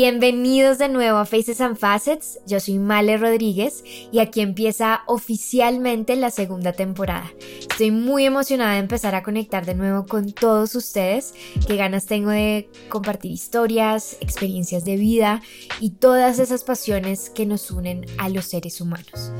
[0.00, 3.82] Bienvenidos de nuevo a Faces and Facets, yo soy Male Rodríguez
[4.12, 7.32] y aquí empieza oficialmente la segunda temporada.
[7.68, 11.34] Estoy muy emocionada de empezar a conectar de nuevo con todos ustedes,
[11.66, 15.42] qué ganas tengo de compartir historias, experiencias de vida
[15.80, 19.32] y todas esas pasiones que nos unen a los seres humanos.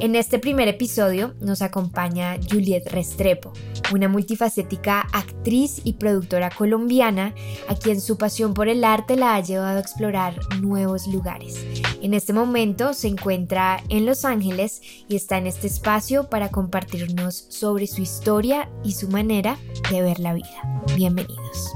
[0.00, 3.52] En este primer episodio nos acompaña Juliet Restrepo,
[3.92, 7.34] una multifacética actriz y productora colombiana
[7.68, 11.64] a quien su pasión por el arte la ha llevado a explorar nuevos lugares.
[12.00, 17.46] En este momento se encuentra en Los Ángeles y está en este espacio para compartirnos
[17.48, 19.58] sobre su historia y su manera
[19.90, 20.82] de ver la vida.
[20.96, 21.72] Bienvenidos.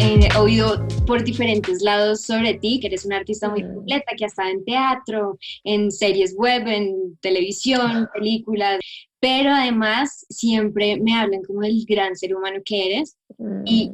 [0.00, 4.28] He oído por diferentes lados sobre ti, que eres una artista muy completa, que ha
[4.28, 8.78] estado en teatro, en series web, en televisión, películas,
[9.20, 13.16] pero además siempre me hablan como del gran ser humano que eres
[13.64, 13.90] y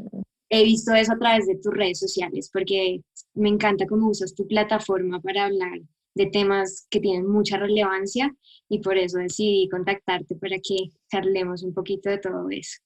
[0.50, 3.00] he visto eso a través de tus redes sociales, porque
[3.34, 5.80] me encanta cómo usas tu plataforma para hablar
[6.14, 8.33] de temas que tienen mucha relevancia
[8.69, 12.78] y por eso decidí contactarte para que charlemos un poquito de todo eso.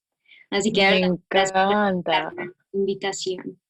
[0.50, 1.92] Así que me encanta
[2.72, 3.60] invitación.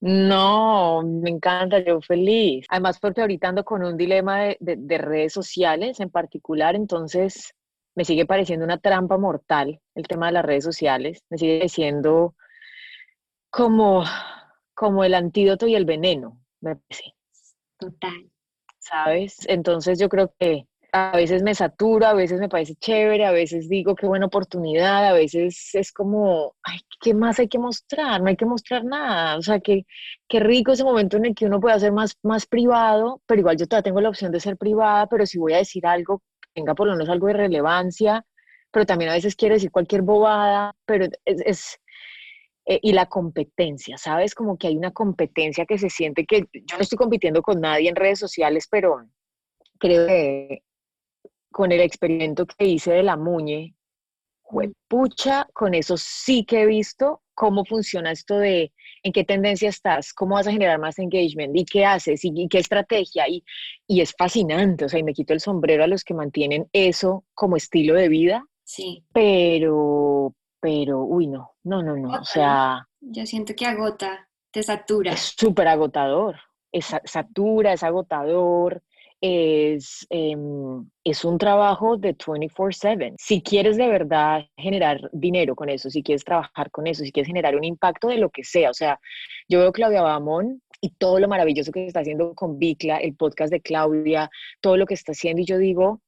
[0.00, 2.66] No, me encanta, yo feliz.
[2.68, 7.54] Además, porque ahorita ando con un dilema de, de redes sociales en particular, entonces
[7.94, 11.22] me sigue pareciendo una trampa mortal el tema de las redes sociales.
[11.30, 12.34] Me sigue pareciendo
[13.50, 14.04] como,
[14.74, 17.14] como el antídoto y el veneno, me parece.
[17.78, 18.30] Total.
[18.78, 19.36] ¿Sabes?
[19.48, 20.66] Entonces yo creo que
[20.96, 25.08] a veces me satura, a veces me parece chévere, a veces digo qué buena oportunidad,
[25.08, 28.22] a veces es como, ay, ¿qué más hay que mostrar?
[28.22, 29.36] No hay que mostrar nada.
[29.36, 29.86] O sea, qué,
[30.28, 33.56] qué rico ese momento en el que uno puede hacer más, más privado, pero igual
[33.56, 36.22] yo todavía tengo la opción de ser privada, pero si voy a decir algo,
[36.54, 38.24] tenga por lo menos algo de relevancia,
[38.70, 41.80] pero también a veces quiero decir cualquier bobada, pero es
[42.66, 44.32] eh, y la competencia, ¿sabes?
[44.32, 47.88] Como que hay una competencia que se siente que yo no estoy compitiendo con nadie
[47.88, 49.04] en redes sociales, pero
[49.80, 50.62] creo que
[51.54, 53.76] con el experimento que hice de la muñe,
[54.88, 58.72] pucha, con eso sí que he visto cómo funciona esto de
[59.04, 62.58] en qué tendencia estás, cómo vas a generar más engagement y qué haces y, qué
[62.58, 63.28] estrategia.
[63.28, 63.44] Y,
[63.86, 67.24] y, es fascinante, o sea, y me quito el sombrero a los que mantienen eso
[67.34, 68.44] como estilo de vida.
[68.64, 69.04] Sí.
[69.12, 72.88] Pero, pero, uy, no, no, no, no, o sea...
[73.00, 75.12] Yo siento que agota, te satura.
[75.12, 76.40] Es súper agotador,
[76.72, 78.82] es, satura, es agotador,
[79.26, 83.14] es, em, es un trabajo de 24/7.
[83.16, 87.28] Si quieres de verdad generar dinero con eso, si quieres trabajar con eso, si quieres
[87.28, 89.00] generar un impacto de lo que sea, o sea,
[89.48, 93.50] yo veo Claudia Bamón y todo lo maravilloso que está haciendo con Bicla, el podcast
[93.50, 94.28] de Claudia,
[94.60, 96.02] todo lo que está haciendo y yo digo,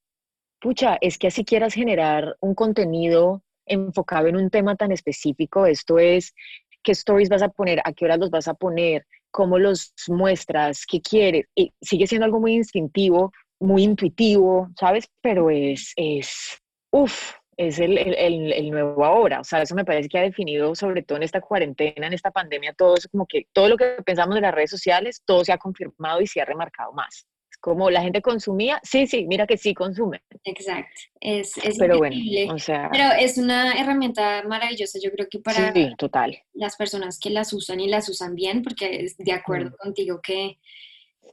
[0.60, 5.65] pucha, es que así quieras generar un contenido enfocado en un tema tan específico.
[5.65, 6.34] Esto es
[6.83, 10.86] qué stories vas a poner, a qué horas los vas a poner, cómo los muestras,
[10.86, 11.44] qué quieres.
[11.54, 15.08] Y sigue siendo algo muy instintivo, muy intuitivo, ¿sabes?
[15.20, 16.58] Pero es, es,
[16.91, 19.41] uff, es el, el, el, nuevo ahora.
[19.41, 22.30] O sea, eso me parece que ha definido, sobre todo en esta cuarentena, en esta
[22.30, 25.53] pandemia, todo eso, como que todo lo que pensamos de las redes sociales, todo se
[25.53, 27.26] ha confirmado y se ha remarcado más
[27.60, 30.22] como la gente consumía, sí, sí, mira que sí consume.
[30.44, 32.16] Exacto, es, es Pero bueno,
[32.54, 32.88] o sea...
[32.90, 36.38] Pero es una herramienta maravillosa, yo creo que para sí, total.
[36.52, 39.82] las personas que las usan y las usan bien, porque es de acuerdo mm.
[39.82, 40.58] contigo que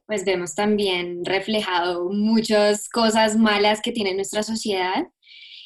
[0.05, 5.07] pues vemos también reflejado muchas cosas malas que tiene nuestra sociedad.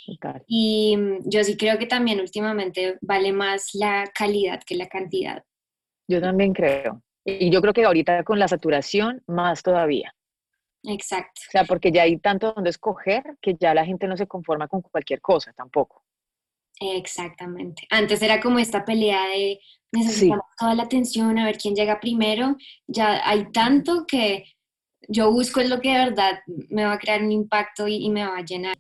[0.05, 0.43] Total.
[0.47, 5.43] Y mm, yo sí creo que también últimamente vale más la calidad que la cantidad.
[6.07, 7.01] Yo también creo.
[7.25, 10.13] Y yo creo que ahorita con la saturación, más todavía.
[10.83, 11.41] Exacto.
[11.47, 14.67] O sea, porque ya hay tanto donde escoger que ya la gente no se conforma
[14.67, 16.03] con cualquier cosa tampoco.
[16.79, 17.87] Exactamente.
[17.89, 19.59] Antes era como esta pelea de
[19.91, 22.55] necesitamos toda la atención, a ver quién llega primero.
[22.85, 24.45] Ya hay tanto que
[25.07, 26.39] yo busco lo que de verdad
[26.69, 28.75] me va a crear un impacto y, me va a llenar.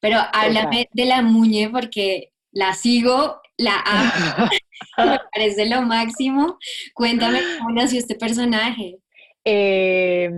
[0.00, 4.48] Pero háblame de la muñe porque la sigo, la amo,
[4.98, 6.58] me parece lo máximo.
[6.94, 8.98] Cuéntame cómo nació este personaje.
[9.44, 10.30] Eh,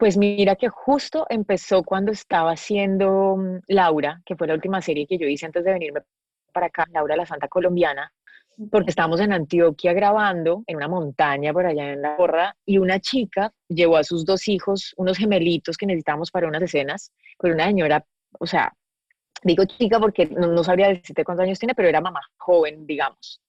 [0.00, 5.06] pues mira que justo empezó cuando estaba haciendo mm, Laura, que fue la última serie
[5.06, 6.00] que yo hice antes de venirme
[6.54, 8.10] para acá, Laura la Santa Colombiana,
[8.70, 12.98] porque estábamos en Antioquia grabando en una montaña por allá en la borra y una
[12.98, 17.66] chica llevó a sus dos hijos, unos gemelitos que necesitábamos para unas escenas, pero una
[17.66, 18.02] señora,
[18.38, 18.72] o sea,
[19.42, 23.42] digo chica porque no, no sabría decirte cuántos años tiene, pero era mamá joven, digamos.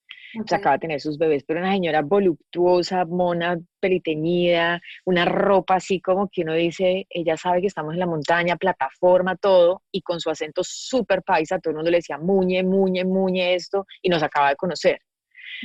[0.45, 5.99] Se acaba de tener sus bebés, pero una señora voluptuosa, mona, periteñida, una ropa así
[5.99, 10.19] como que uno dice, ella sabe que estamos en la montaña, plataforma, todo, y con
[10.19, 14.23] su acento súper paisa, todo el mundo le decía, muñe, muñe, muñe esto, y nos
[14.23, 15.01] acaba de conocer.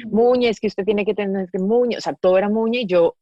[0.04, 2.86] Muñe, es que usted tiene que tener este Muñe, o sea, todo era Muñe y
[2.86, 3.16] yo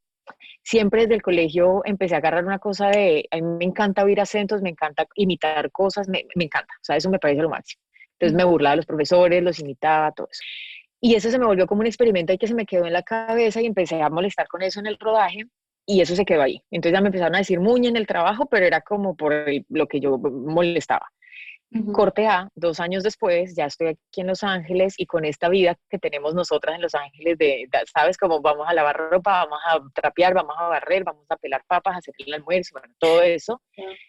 [0.63, 4.21] siempre desde el colegio empecé a agarrar una cosa de, a mí me encanta oír
[4.21, 7.83] acentos, me encanta imitar cosas, me, me encanta, o sea, eso me parece lo máximo.
[8.19, 10.41] Entonces me burlaba de los profesores, los imitaba, todo eso.
[11.05, 13.03] Y eso se me volvió como un experimento y que se me quedó en la
[13.03, 15.45] cabeza y empecé a molestar con eso en el rodaje
[15.85, 16.63] y eso se quedó ahí.
[16.71, 19.35] Entonces ya me empezaron a decir muñe en el trabajo, pero era como por
[19.69, 21.07] lo que yo molestaba.
[21.93, 25.77] Corte A, dos años después, ya estoy aquí en Los Ángeles y con esta vida
[25.91, 29.81] que tenemos nosotras en Los Ángeles, de, sabes, como vamos a lavar ropa, vamos a
[29.93, 33.61] trapear, vamos a barrer, vamos a pelar papas, a hacer el almuerzo, bueno, todo eso,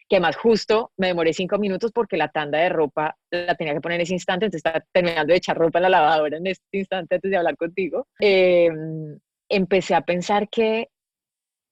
[0.08, 3.82] que más justo me demoré cinco minutos porque la tanda de ropa la tenía que
[3.82, 6.78] poner en ese instante, entonces estaba terminando de echar ropa en la lavadora en este
[6.78, 8.08] instante antes de hablar contigo.
[8.20, 9.20] Em,
[9.50, 10.90] empecé a pensar que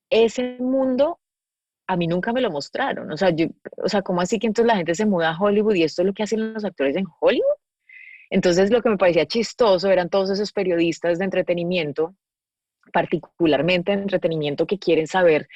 [0.09, 1.19] ese mundo
[1.87, 3.11] a mí nunca me lo mostraron.
[3.11, 3.47] O sea, yo,
[3.77, 6.07] o sea, ¿cómo así que entonces la gente se muda a Hollywood y esto es
[6.07, 7.57] lo que hacen los actores en Hollywood?
[8.29, 12.15] Entonces lo que me parecía chistoso eran todos esos periodistas de entretenimiento,
[12.91, 15.47] particularmente de entretenimiento que quieren saber,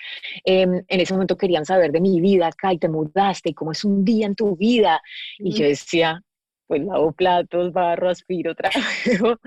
[0.46, 3.72] em, en ese momento querían saber de mi vida acá y te mudaste y cómo
[3.72, 5.02] es un día en tu vida.
[5.40, 6.22] Y yo decía,
[6.68, 9.40] pues lavo platos, barro, aspiro, trabajo,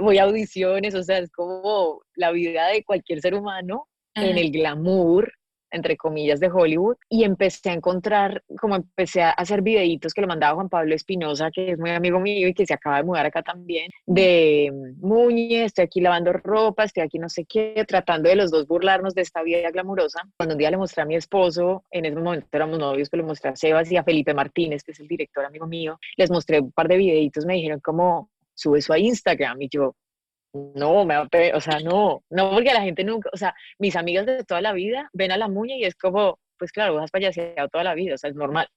[0.00, 4.50] voy a audiciones, o sea, es como la vida de cualquier ser humano en el
[4.50, 5.32] glamour
[5.70, 10.26] entre comillas, de Hollywood y empecé a encontrar, como empecé a hacer videitos que le
[10.26, 13.26] mandaba Juan Pablo Espinosa, que es muy amigo mío y que se acaba de mudar
[13.26, 18.36] acá también, de Muñe, estoy aquí lavando ropa, estoy aquí no sé qué, tratando de
[18.36, 20.22] los dos burlarnos de esta vida glamurosa.
[20.36, 23.22] Cuando un día le mostré a mi esposo, en ese momento éramos novios, que le
[23.22, 26.60] mostré a Sebas y a Felipe Martínez, que es el director amigo mío, les mostré
[26.60, 29.94] un par de videitos, me dijeron como, sube eso a Instagram y yo,
[30.52, 34.44] no, me o sea, no, no, porque la gente nunca, o sea, mis amigas de
[34.44, 37.68] toda la vida ven a la muña y es como, pues claro, vos has payaseado
[37.68, 38.68] toda la vida, o sea, es normal.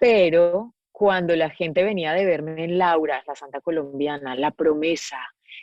[0.00, 5.18] Pero cuando la gente venía de verme en Laura, la Santa Colombiana, La Promesa,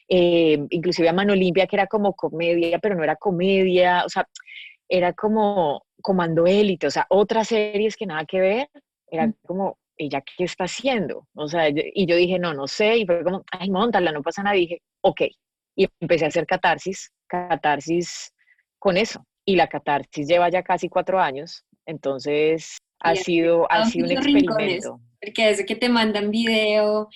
[0.10, 4.28] eh, inclusive a Mano Limpia, que era como comedia, pero no era comedia, o sea,
[4.88, 8.70] era como Comando Élite, o sea, otras series que nada que ver,
[9.10, 11.28] era como, ¿ella qué está haciendo?
[11.36, 14.44] O sea, y yo dije, no, no sé, y fue como, ay, montala, no pasa
[14.44, 15.22] nada, y dije, ok,
[15.76, 18.34] y empecé a hacer catarsis, catarsis
[18.80, 24.06] con eso, y la catarsis lleva ya casi cuatro años, entonces ha sido, ha sido
[24.06, 25.00] un experimento.
[25.22, 27.08] Porque es que te mandan video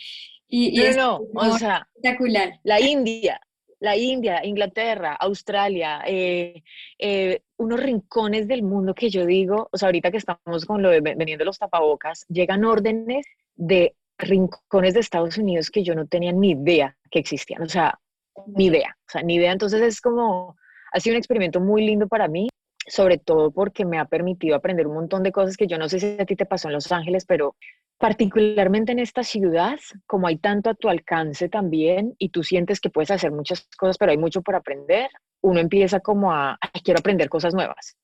[0.47, 2.59] y, es no, o sea, espectacular.
[2.63, 3.39] La India,
[3.79, 6.63] la India, Inglaterra, Australia, eh,
[6.99, 10.89] eh, unos rincones del mundo que yo digo, o sea, ahorita que estamos con lo
[10.89, 13.25] de vendiendo los tapabocas, llegan órdenes
[13.55, 17.99] de rincones de Estados Unidos que yo no tenía ni idea que existían, o sea,
[18.47, 19.51] ni idea, o sea, ni idea.
[19.51, 20.55] Entonces es como,
[20.91, 22.49] ha sido un experimento muy lindo para mí,
[22.87, 25.99] sobre todo porque me ha permitido aprender un montón de cosas que yo no sé
[25.99, 27.55] si a ti te pasó en Los Ángeles, pero
[27.97, 32.89] particularmente en esta ciudad, como hay tanto a tu alcance también y tú sientes que
[32.89, 35.09] puedes hacer muchas cosas, pero hay mucho por aprender,
[35.41, 37.95] uno empieza como a, quiero aprender cosas nuevas.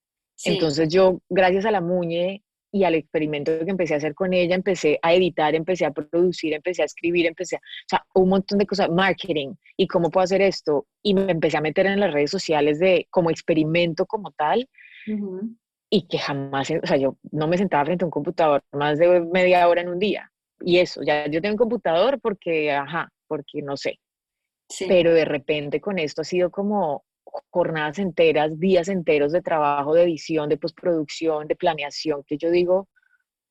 [0.46, 4.56] Entonces yo, gracias a la Muñe y al experimento que empecé a hacer con ella,
[4.56, 8.58] empecé a editar, empecé a producir, empecé a escribir, empecé a, o sea, un montón
[8.58, 10.88] de cosas, marketing y cómo puedo hacer esto.
[11.04, 14.68] Y me empecé a meter en las redes sociales de como experimento como tal
[15.90, 19.22] y que jamás, o sea, yo no me sentaba frente a un computador más de
[19.22, 20.32] media hora en un día.
[20.60, 24.00] Y eso, ya yo tengo un computador porque, ajá, porque no sé.
[24.88, 27.04] Pero de repente con esto ha sido como
[27.50, 32.90] jornadas enteras, días enteros de trabajo, de edición, de postproducción, de planeación, que yo digo,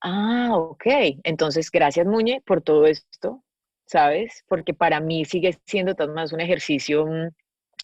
[0.01, 0.85] ah, ok,
[1.23, 3.43] entonces gracias Muñe por todo esto,
[3.85, 4.43] ¿sabes?
[4.47, 7.29] Porque para mí sigue siendo todo más un ejercicio mm,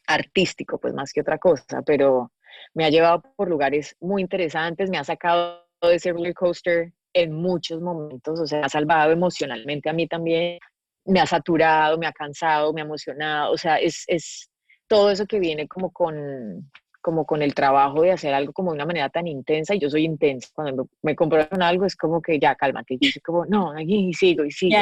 [0.08, 2.32] artístico, pues más que otra cosa, pero
[2.74, 7.34] me ha llevado por lugares muy interesantes, me ha sacado de ese roller coaster en
[7.34, 10.60] muchos momentos, o sea, ha salvado emocionalmente a mí también,
[11.06, 14.49] me ha saturado, me ha cansado, me ha emocionado, o sea, es, es
[14.90, 16.70] todo eso que viene como con,
[17.02, 19.90] como con el trabajo de hacer algo como de una manera tan intensa, y yo
[19.90, 23.72] soy intensa, cuando me compro algo es como que ya, cálmate, yo soy como, no,
[23.72, 24.78] aquí sigo y sigo,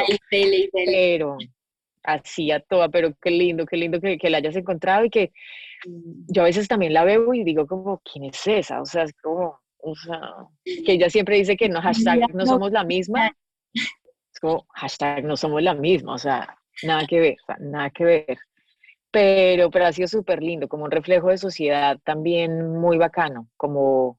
[0.72, 1.36] pero
[2.02, 5.30] así a toda, pero qué lindo, qué lindo que, que la hayas encontrado y que
[6.28, 8.80] yo a veces también la veo y digo como, ¿quién es esa?
[8.80, 10.20] O sea, es como, o sea,
[10.64, 13.36] que ella siempre dice que no, hashtag no somos la misma.
[13.74, 18.38] Es como, hashtag no somos la misma, o sea, nada que ver, nada que ver.
[19.10, 24.18] Pero, pero ha sido súper lindo, como un reflejo de sociedad también muy bacano, como,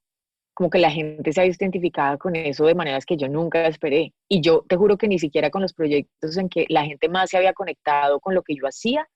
[0.52, 3.66] como que la gente se ha visto identificada con eso de maneras que yo nunca
[3.66, 4.12] esperé.
[4.28, 7.30] Y yo te juro que ni siquiera con los proyectos en que la gente más
[7.30, 9.08] se había conectado con lo que yo hacía,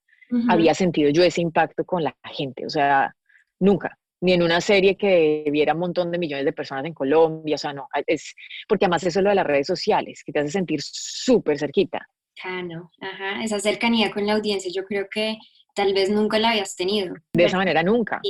[0.49, 3.15] había sentido yo ese impacto con la gente, o sea,
[3.59, 7.55] nunca, ni en una serie que viera un montón de millones de personas en Colombia,
[7.55, 8.33] o sea, no, es
[8.67, 12.07] porque además eso es lo de las redes sociales, que te hace sentir súper cerquita.
[12.35, 15.37] cercano, ajá, esa cercanía con la audiencia, yo creo que
[15.75, 17.15] tal vez nunca la habías tenido.
[17.33, 18.21] De esa manera nunca.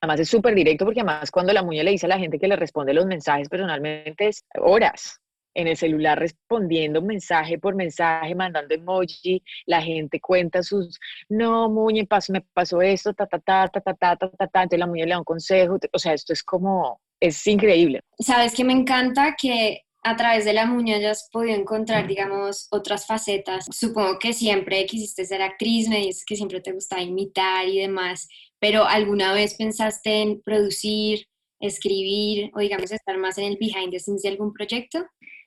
[0.00, 2.48] Además es súper directo porque además cuando la muñeca le dice a la gente que
[2.48, 5.20] le responde los mensajes personalmente es horas
[5.54, 12.06] en el celular respondiendo mensaje por mensaje, mandando emoji, la gente cuenta sus, no, Muñe,
[12.06, 14.86] pasó, me pasó esto, ta, ta, ta, ta, ta, ta, ta, ta, ta, entonces la
[14.86, 18.00] Muñe le da un consejo, o sea, esto es como, es increíble.
[18.18, 23.06] Sabes que me encanta que a través de la Muñe hayas podido encontrar, digamos, otras
[23.06, 23.64] facetas.
[23.70, 28.28] Supongo que siempre quisiste ser actriz, me dices que siempre te gustaba imitar y demás,
[28.60, 31.26] pero ¿alguna vez pensaste en producir,
[31.58, 35.06] escribir o, digamos, estar más en el behind the scenes de algún proyecto?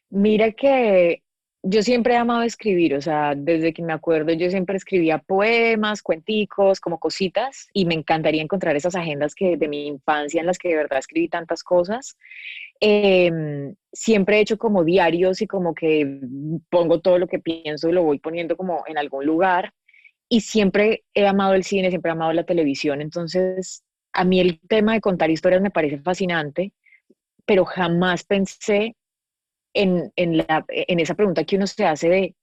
[0.10, 1.22] Mira que
[1.64, 6.02] yo siempre he amado escribir, o sea, desde que me acuerdo yo siempre escribía poemas,
[6.02, 10.58] cuenticos, como cositas, y me encantaría encontrar esas agendas que de mi infancia en las
[10.58, 12.18] que de verdad escribí tantas cosas.
[12.80, 16.20] Em, siempre he hecho como diarios y como que
[16.70, 19.74] pongo todo lo que pienso lo voy poniendo como en algún lugar.
[20.30, 24.60] Y siempre he amado el cine, siempre he amado la televisión, entonces a mí el
[24.68, 26.74] tema de contar historias me parece fascinante,
[27.46, 28.96] pero jamás pensé
[29.74, 32.36] en, en, la, en esa pregunta que uno se hace de,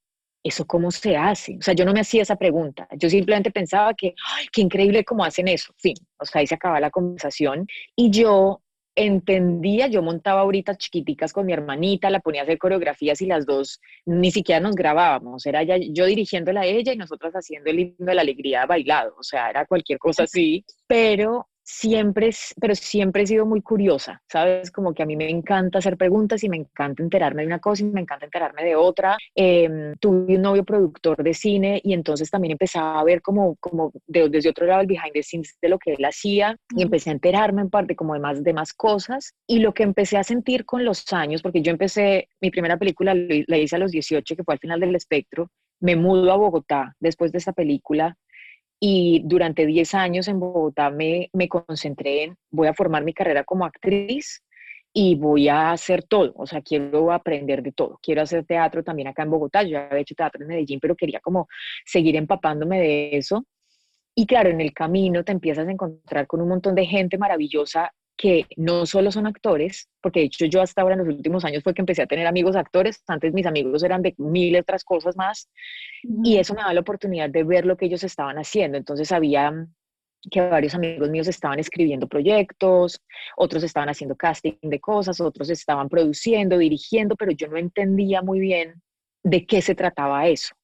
[0.43, 1.57] ¿eso cómo se hace?
[1.59, 5.05] O sea, yo no me hacía esa pregunta, yo simplemente pensaba que, ¡ay, qué increíble
[5.05, 5.75] cómo hacen eso!
[5.79, 7.67] Fin, o sea, ahí se acaba la conversación.
[7.97, 8.62] Y yo
[8.97, 13.47] entendía, yo montaba ahorita chiquiticas con mi hermanita, la ponía a hacer coreografías y las
[13.47, 17.81] dos ni siquiera nos grabábamos, era ya, yo dirigiéndola a ella y nosotras haciendo el
[17.81, 22.30] himno de la alegría bailado, o sea, era cualquier cosa así, pero siempre,
[22.61, 24.71] pero siempre he sido muy curiosa, ¿sabes?
[24.71, 27.83] Como que a mí me encanta hacer preguntas y me encanta enterarme de una cosa
[27.83, 29.16] y me encanta enterarme de otra.
[29.35, 33.92] Em, tuve un novio productor de cine y entonces también empezaba a ver como, como
[34.06, 37.14] desde otro lado el behind the scenes de lo que él hacía y empecé a
[37.14, 39.33] enterarme en parte como de más, de más cosas.
[39.47, 43.14] Y lo que empecé a sentir con los años, porque yo empecé, mi primera película
[43.14, 46.94] la hice a los 18, que fue al final del espectro, me mudo a Bogotá
[47.00, 48.16] después de esa película
[48.87, 53.43] y durante 10 años en Bogotá me, me concentré en, voy a formar mi carrera
[53.43, 54.43] como actriz
[54.93, 57.99] y voy a hacer todo, o sea, quiero aprender de todo.
[58.03, 61.21] Quiero hacer teatro también acá en Bogotá, yo había hecho teatro en Medellín, pero quería
[61.21, 61.49] como
[61.87, 63.47] seguir empapándome de eso.
[64.14, 67.91] Y claro, en el camino te empiezas a encontrar con un montón de gente maravillosa
[68.16, 71.62] que no solo son actores, porque de hecho yo hasta ahora en los últimos años
[71.62, 75.16] fue que empecé a tener amigos actores, antes mis amigos eran de mil otras cosas
[75.16, 75.50] más,
[76.02, 78.78] y eso me da la oportunidad de ver lo que ellos estaban haciendo.
[78.78, 79.52] Entonces había
[80.30, 83.00] que varios amigos míos estaban escribiendo proyectos,
[83.37, 88.40] otros estaban haciendo casting de cosas, otros estaban produciendo, dirigiendo, pero yo no entendía muy
[88.40, 88.80] bien
[89.23, 90.54] de qué se trataba eso.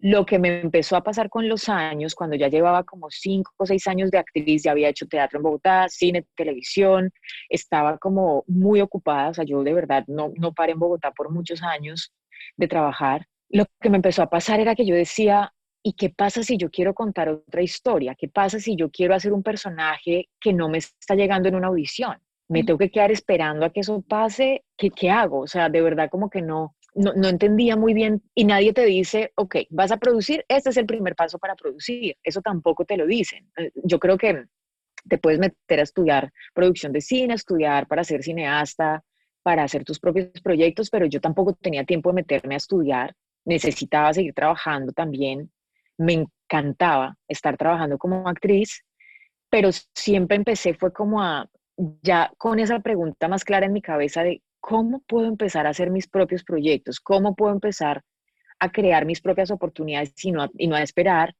[0.00, 3.66] Lo que me empezó a pasar con los años, cuando ya llevaba como cinco o
[3.66, 7.10] seis años de actriz, ya había hecho teatro en Bogotá, cine, televisión,
[7.48, 11.32] estaba como muy ocupada, o sea, yo de verdad no, no paré en Bogotá por
[11.32, 12.12] muchos años
[12.56, 13.26] de trabajar.
[13.48, 15.52] Lo que me empezó a pasar era que yo decía,
[15.82, 18.14] ¿y qué pasa si yo quiero contar otra historia?
[18.14, 21.68] ¿Qué pasa si yo quiero hacer un personaje que no me está llegando en una
[21.68, 22.18] audición?
[22.48, 25.40] Me tengo que quedar esperando a que eso pase, ¿qué, qué hago?
[25.40, 29.32] O sea, de verdad como que no, no, entendía muy bien y nadie te dice,
[29.36, 32.16] ok, vas a producir, este es el primer paso para producir.
[32.22, 33.50] Eso tampoco te lo dicen.
[33.56, 34.46] Eh, yo creo que
[35.08, 39.04] te puedes meter a estudiar producción de cine, estudiar para ser cineasta,
[39.42, 43.14] para hacer tus propios proyectos, pero yo tampoco tenía tiempo de meterme a estudiar.
[43.44, 45.50] Necesitaba seguir trabajando también.
[45.96, 48.84] Me encantaba estar trabajando como actriz,
[49.48, 51.48] pero siempre empecé, fue como a,
[52.02, 55.90] ya con esa pregunta más clara en mi cabeza de ¿cómo puedo empezar a hacer
[55.90, 57.00] mis propios proyectos?
[57.00, 58.02] ¿Cómo puedo empezar
[58.58, 61.34] a crear mis propias oportunidades y no, y no a esperar?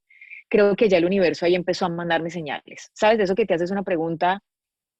[0.48, 2.90] Creo que ya el universo ahí empezó a mandarme señales.
[2.94, 3.18] ¿Sabes?
[3.18, 4.42] De eso que te haces una pregunta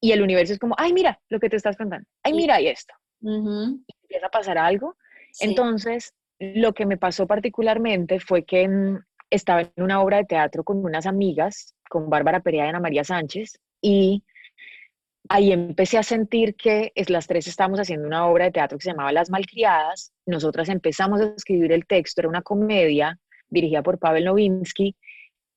[0.00, 2.06] y el universo es como, ay, mira lo que te estás contando.
[2.22, 2.94] Ay, mira y esto.
[3.20, 4.96] y empieza a pasar algo.
[5.40, 8.98] Entonces, lo que me pasó particularmente fue que mm,
[9.30, 13.04] estaba en una obra de teatro con unas amigas, con Bárbara Perea y Ana María
[13.04, 14.24] Sánchez, y
[15.28, 18.84] ahí empecé a sentir que es, las tres estábamos haciendo una obra de teatro que
[18.84, 20.12] se llamaba Las Malcriadas.
[20.26, 23.18] Nosotras empezamos a escribir el texto, era una comedia
[23.48, 24.96] dirigida por Pavel Novinsky.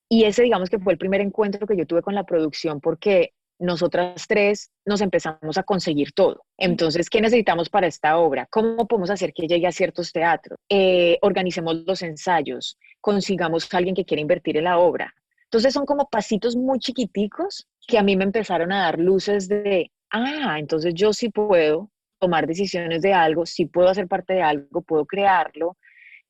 [0.09, 3.33] Y ese, digamos que fue el primer encuentro que yo tuve con la producción porque
[3.59, 6.43] nosotras tres nos empezamos a conseguir todo.
[6.57, 8.47] Entonces, ¿qué necesitamos para esta obra?
[8.49, 10.57] ¿Cómo podemos hacer que llegue a ciertos teatros?
[10.67, 15.13] Eh, organicemos los ensayos, consigamos a alguien que quiera invertir en la obra,
[15.51, 19.91] entonces son como pasitos muy chiquiticos que a mí me empezaron a dar luces de,
[20.09, 24.81] ah, entonces yo sí puedo tomar decisiones de algo, sí puedo hacer parte de algo,
[24.81, 25.75] puedo crearlo.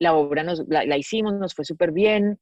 [0.00, 2.40] La obra nos, la, hicimos, nos fue súper bien.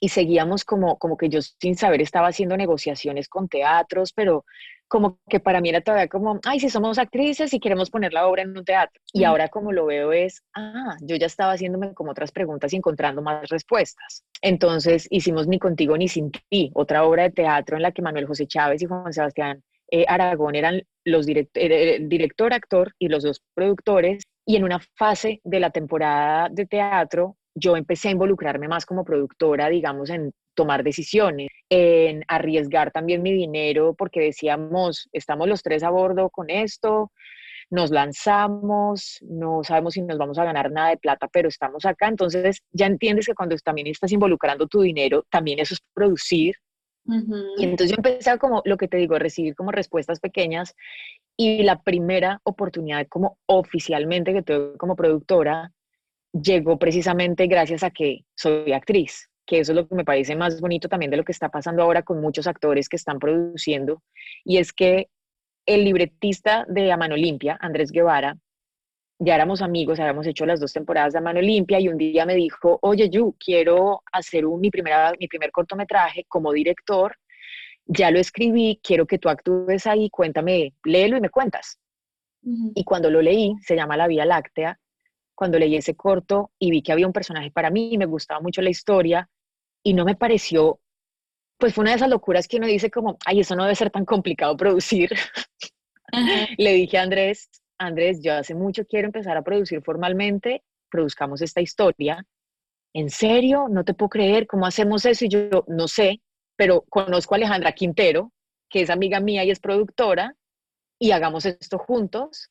[0.00, 4.44] Y seguíamos como, como que yo sin saber estaba haciendo negociaciones con teatros, pero
[4.88, 8.26] como que para mí era todavía como, ay, si somos actrices y queremos poner la
[8.26, 9.00] obra en un teatro.
[9.12, 12.76] Y ahora como lo veo es, ah, yo ya estaba haciéndome como otras preguntas y
[12.76, 14.24] encontrando más respuestas.
[14.40, 18.26] Entonces hicimos Ni contigo ni sin ti, otra obra de teatro en la que Manuel
[18.26, 23.22] José Chávez y Juan Sebastián eh, Aragón eran los director, el director, actor y los
[23.22, 24.22] dos productores.
[24.46, 29.04] Y en una fase de la temporada de teatro, yo empecé a involucrarme más como
[29.04, 35.82] productora, digamos, en tomar decisiones, en arriesgar también mi dinero, porque decíamos, estamos los tres
[35.82, 37.12] a bordo con esto,
[37.70, 42.08] nos lanzamos, no sabemos si nos vamos a ganar nada de plata, pero estamos acá,
[42.08, 46.56] entonces ya entiendes que cuando también estás involucrando tu dinero, también eso es producir.
[47.56, 50.74] Y entonces yo empecé a como, lo que te digo, a recibir como respuestas pequeñas
[51.38, 55.72] y la primera oportunidad como oficialmente que tuve como productora
[56.32, 60.60] llegó precisamente gracias a que soy actriz que eso es lo que me parece más
[60.60, 64.02] bonito también de lo que está pasando ahora con muchos actores que están produciendo,
[64.44, 65.08] y es que
[65.66, 68.36] el libretista de A Mano Limpia, Andrés Guevara,
[69.18, 72.26] ya éramos amigos, habíamos hecho las dos temporadas de A Mano Limpia, y un día
[72.26, 77.16] me dijo, oye, Yu, quiero hacer un, mi, primera, mi primer cortometraje como director,
[77.86, 81.78] ya lo escribí, quiero que tú actúes ahí, cuéntame, léelo y me cuentas.
[82.74, 84.78] Y cuando lo leí, se llama La Vía Láctea,
[85.38, 88.60] cuando leí ese corto y vi que había un personaje para mí, me gustaba mucho
[88.60, 89.30] la historia,
[89.84, 90.80] y no me pareció,
[91.58, 93.90] pues fue una de esas locuras que uno dice como, ay, eso no debe ser
[93.92, 95.12] tan complicado producir.
[96.58, 101.60] Le dije a Andrés, Andrés, yo hace mucho quiero empezar a producir formalmente, produzcamos esta
[101.60, 102.26] historia.
[102.92, 103.68] ¿En serio?
[103.70, 105.24] No te puedo creer, ¿cómo hacemos eso?
[105.24, 106.20] Y yo, no sé,
[106.56, 108.32] pero conozco a Alejandra Quintero,
[108.68, 110.34] que es amiga mía y es productora,
[110.98, 112.50] y hagamos esto juntos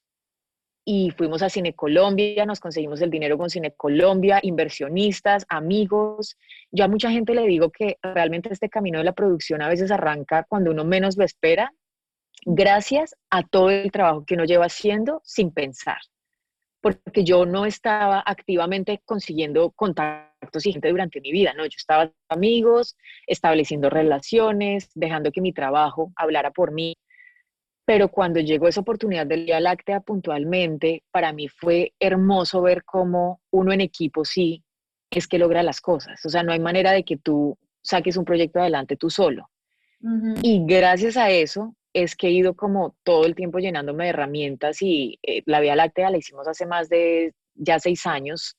[0.89, 6.37] y fuimos a Cine Colombia, nos conseguimos el dinero con Cine Colombia, inversionistas, amigos.
[6.71, 9.91] Yo a mucha gente le digo que realmente este camino de la producción a veces
[9.91, 11.73] arranca cuando uno menos lo espera,
[12.45, 15.97] gracias a todo el trabajo que uno lleva haciendo sin pensar.
[16.79, 21.65] Porque yo no estaba activamente consiguiendo contactos y gente durante mi vida, ¿no?
[21.65, 22.95] Yo estaba amigos,
[23.25, 26.95] estableciendo relaciones, dejando que mi trabajo hablara por mí
[27.87, 33.39] pero cuando llegó esa oportunidad del Día Láctea puntualmente, para mí fue hermoso ver cómo
[33.49, 34.61] uno en equipo sí
[35.09, 36.19] es que logra las cosas.
[36.25, 39.49] O sea, no hay manera de que tú saques un proyecto adelante tú solo.
[40.41, 44.81] Y gracias a eso es que he ido como todo el tiempo llenándome de herramientas
[44.81, 48.57] y eh, la Vía Láctea la hicimos hace más de ya seis años.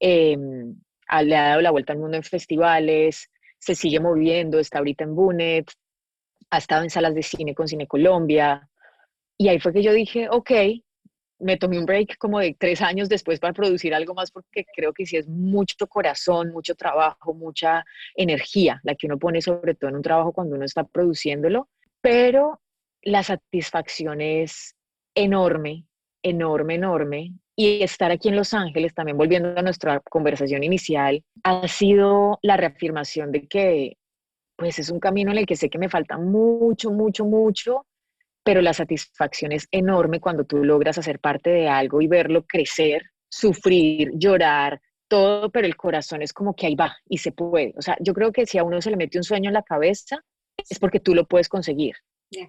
[0.00, 0.74] Em,
[1.22, 5.14] le ha dado la vuelta al mundo en festivales, se sigue moviendo, está ahorita en
[5.14, 5.70] Bunet,
[6.50, 8.68] ha estado en salas de cine con Cine Colombia.
[9.36, 10.50] Y ahí fue que yo dije, ok,
[11.40, 14.92] me tomé un break como de tres años después para producir algo más porque creo
[14.92, 19.90] que sí es mucho corazón, mucho trabajo, mucha energía la que uno pone sobre todo
[19.90, 21.68] en un trabajo cuando uno está produciéndolo,
[22.00, 22.60] pero
[23.02, 24.74] la satisfacción es
[25.14, 25.86] enorme,
[26.22, 27.32] enorme, enorme.
[27.56, 32.56] Y estar aquí en Los Ángeles, también volviendo a nuestra conversación inicial, ha sido la
[32.56, 33.96] reafirmación de que
[34.56, 37.86] pues es un camino en el que sé que me falta mucho, mucho, mucho,
[38.42, 43.02] pero la satisfacción es enorme cuando tú logras hacer parte de algo y verlo crecer,
[43.28, 47.74] sufrir, llorar, todo, pero el corazón es como que ahí va y se puede.
[47.76, 49.62] O sea, yo creo que si a uno se le mete un sueño en la
[49.62, 50.22] cabeza,
[50.56, 51.96] es porque tú lo puedes conseguir.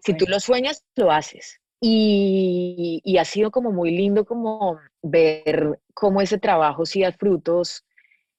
[0.03, 1.59] Si tú lo sueñas, lo haces.
[1.81, 7.83] Y, y, ha sido como muy lindo como ver cómo ese trabajo sí da frutos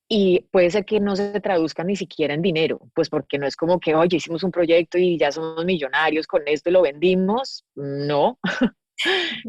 [0.08, 3.56] y puede ser que no se traduzca ni siquiera en dinero, pues porque no es
[3.56, 7.64] como que, oye, hicimos un proyecto y ya somos millonarios con esto y lo vendimos.
[7.74, 8.38] No,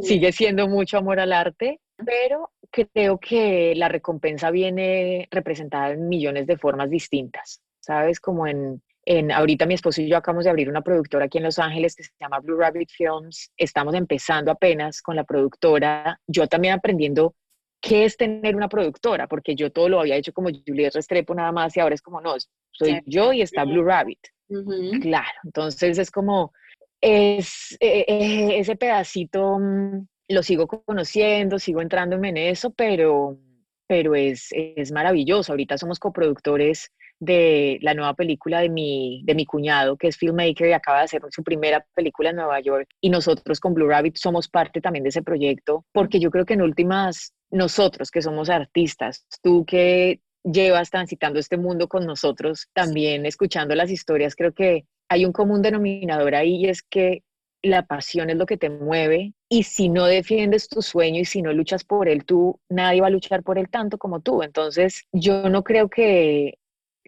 [0.01, 6.47] sigue siendo mucho amor al arte, pero creo que la recompensa viene representada en millones
[6.47, 8.19] de formas distintas, ¿sabes?
[8.19, 11.45] Como en, en, ahorita mi esposo y yo acabamos de abrir una productora aquí en
[11.45, 13.51] Los Ángeles que se llama Blue Rabbit Films.
[13.55, 17.35] Estamos empezando apenas con la productora, yo también aprendiendo
[17.81, 21.51] qué es tener una productora, porque yo todo lo había hecho como Juliet Restrepo nada
[21.51, 22.35] más y ahora es como, no,
[22.71, 24.19] soy yo y está Blue Rabbit.
[25.01, 26.53] Claro, entonces es como,
[27.01, 33.37] es eh, eh, ese pedacito mm, lo sigo conociendo, sigo entrándome en eso, pero,
[33.87, 35.51] pero es, es maravilloso.
[35.51, 40.69] Ahorita somos coproductores de la nueva película de mi, de mi cuñado, que es filmmaker
[40.69, 42.87] y acaba de hacer su primera película en Nueva York.
[43.01, 46.53] Y nosotros con Blue Rabbit somos parte también de ese proyecto, porque yo creo que
[46.53, 53.25] en últimas nosotros que somos artistas, tú que llevas transitando este mundo con nosotros, también
[53.25, 57.23] escuchando las historias, creo que hay un común denominador ahí y es que
[57.63, 61.41] la pasión es lo que te mueve y si no defiendes tu sueño y si
[61.41, 64.43] no luchas por él, tú, nadie va a luchar por él tanto como tú.
[64.43, 66.59] Entonces, yo no creo que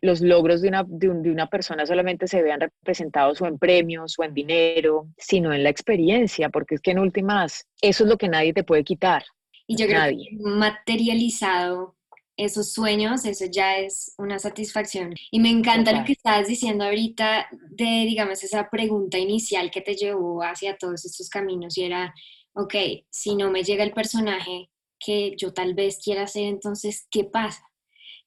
[0.02, 4.24] los logros de una, de, una persona solamente se vean representados o en premios o
[4.24, 8.30] en dinero, sino en la experiencia, porque es que en últimas eso es lo que
[8.30, 9.24] nadie te puede quitar.
[9.70, 11.96] Y yo creo que materializado
[12.36, 15.14] esos sueños, eso ya es una satisfacción.
[15.30, 19.94] Y me encanta lo que estabas diciendo ahorita de, digamos, esa pregunta inicial que te
[19.94, 22.16] llevó hacia todos estos caminos y era,
[22.54, 22.74] ok,
[23.12, 27.62] si no me llega el personaje que yo tal vez quiera hacer, entonces, ¿qué pasa?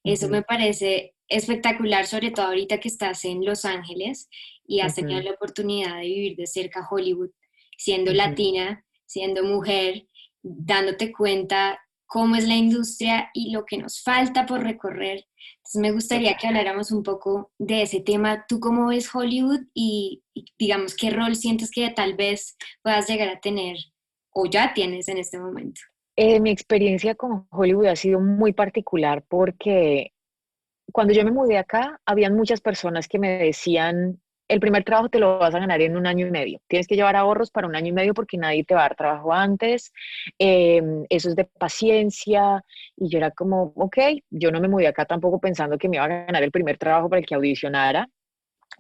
[0.05, 4.29] Eso me parece espectacular, sobre todo ahorita que estás en Los Ángeles
[4.65, 7.31] y has tenido la oportunidad de vivir de cerca Hollywood,
[7.77, 10.07] siendo latina, siendo mujer,
[10.43, 15.25] dándote cuenta cómo es la industria y lo que nos falta por recorrer.
[15.57, 18.45] Entonces me gustaría que habláramos un poco de ese tema.
[18.47, 20.23] ¿Tú cómo ves Hollywood y,
[20.59, 23.77] digamos qué rol sientes que tal vez puedas llegar a tener
[24.31, 25.81] o ya tienes en este momento?
[26.17, 30.13] Eh, mi experiencia con Hollywood ha sido muy particular porque
[30.93, 34.21] cuando yo me mudé acá, habían muchas personas que me decían,
[34.53, 36.61] el primer trabajo te lo vas a ganar en un año y medio.
[36.69, 38.97] Tienes que llevar ahorros para un año y medio porque nadie te va a dar
[38.97, 39.93] trabajo antes.
[40.39, 42.63] Em, eso es de paciencia.
[42.97, 43.97] Y yo era como, ok,
[44.31, 47.09] yo no me mudé acá tampoco pensando que me iba a ganar el primer trabajo
[47.09, 48.09] para el que audicionara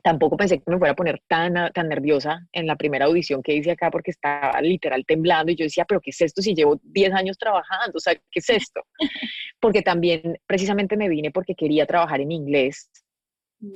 [0.02, 3.54] tampoco pensé que me fuera a poner tan, tan nerviosa en la primera audición que
[3.54, 6.80] hice acá porque estaba literal temblando y yo decía, pero ¿qué es esto si llevo
[6.82, 7.96] 10 años trabajando?
[7.96, 8.80] O sea, ¿qué es esto?
[9.60, 12.90] Porque también precisamente me vine porque quería trabajar en inglés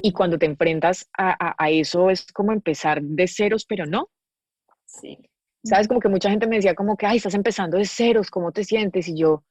[0.03, 4.09] y cuando te enfrentas a, a, eso es como empezar de ceros, pero no.
[4.85, 5.19] Sí.
[5.65, 5.89] ¿Sabes?
[5.89, 8.65] Como que mucha gente me decía como que, ay, estás empezando de ceros, ¿cómo te
[8.65, 9.09] sientes?
[9.09, 9.45] Y yo,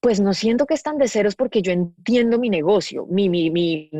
[0.00, 3.90] pues no siento que están de ceros porque yo entiendo mi negocio, mi, mi, mi,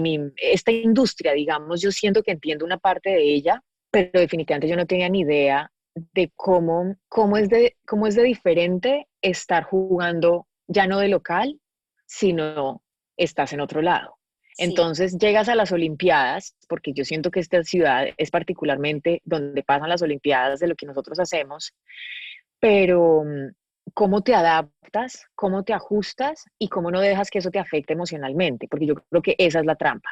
[0.00, 4.76] mi, esta industria, digamos, yo siento que entiendo una parte de ella, pero definitivamente yo
[4.76, 10.46] no tenía ni idea de cómo, cómo, es de, cómo es de diferente estar jugando
[10.66, 11.58] ya no de local,
[12.06, 12.82] sino
[13.16, 14.17] estás en otro lado.
[14.58, 19.88] Entonces llegas a las Olimpiadas, porque yo siento que esta ciudad es particularmente donde pasan
[19.88, 21.72] las Olimpiadas de lo que nosotros hacemos,
[22.58, 23.24] pero
[23.94, 28.68] cómo te adaptas, cómo te ajustas y cómo no dejas que eso te afecte emocionalmente,
[28.68, 30.10] porque yo creo que esa es la trampa.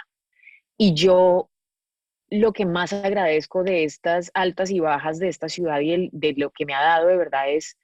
[0.79, 1.51] Y yo
[2.31, 6.51] lo que más agradezco de estas altas y bajas de esta ciudad y de lo
[6.51, 7.77] que me ha dado de verdad es,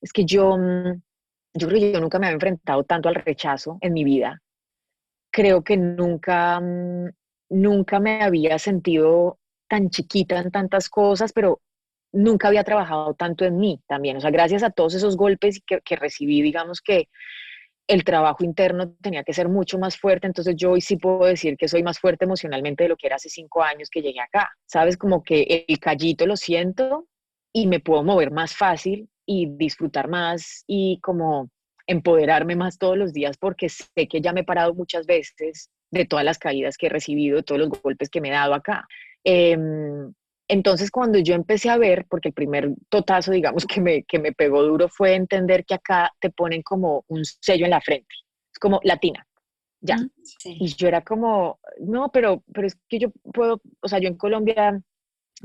[0.00, 1.02] es que yo, mm,
[1.54, 4.40] yo creo que yo nunca me había enfrentado tanto al rechazo en mi vida.
[5.30, 7.10] Creo que nunca, mm,
[7.50, 9.38] nunca me había sentido
[9.68, 11.60] tan chiquita en tantas cosas, pero
[12.12, 14.16] nunca había trabajado tanto en mí también.
[14.16, 17.08] O sea, gracias a todos esos golpes que, que recibí, digamos que
[17.88, 21.56] el trabajo interno tenía que ser mucho más fuerte, entonces yo hoy sí puedo decir
[21.56, 24.50] que soy más fuerte emocionalmente de lo que era hace cinco años que llegué acá.
[24.66, 27.06] Sabes, como que el callito lo siento
[27.52, 31.50] y me puedo mover más fácil y disfrutar más y como
[31.88, 36.04] empoderarme más todos los días porque sé que ya me he parado muchas veces de
[36.04, 38.86] todas las caídas que he recibido, de todos los golpes que me he dado acá.
[39.24, 40.12] Em,
[40.48, 44.32] entonces, cuando yo empecé a ver, porque el primer totazo, digamos, que me, que me
[44.32, 48.14] pegó duro fue entender que acá te ponen como un sello en la frente,
[48.52, 49.26] es como latina,
[49.80, 49.96] ya.
[50.44, 54.16] Y yo era como, no, pero, pero es que yo puedo, o sea, yo en
[54.16, 54.80] Colombia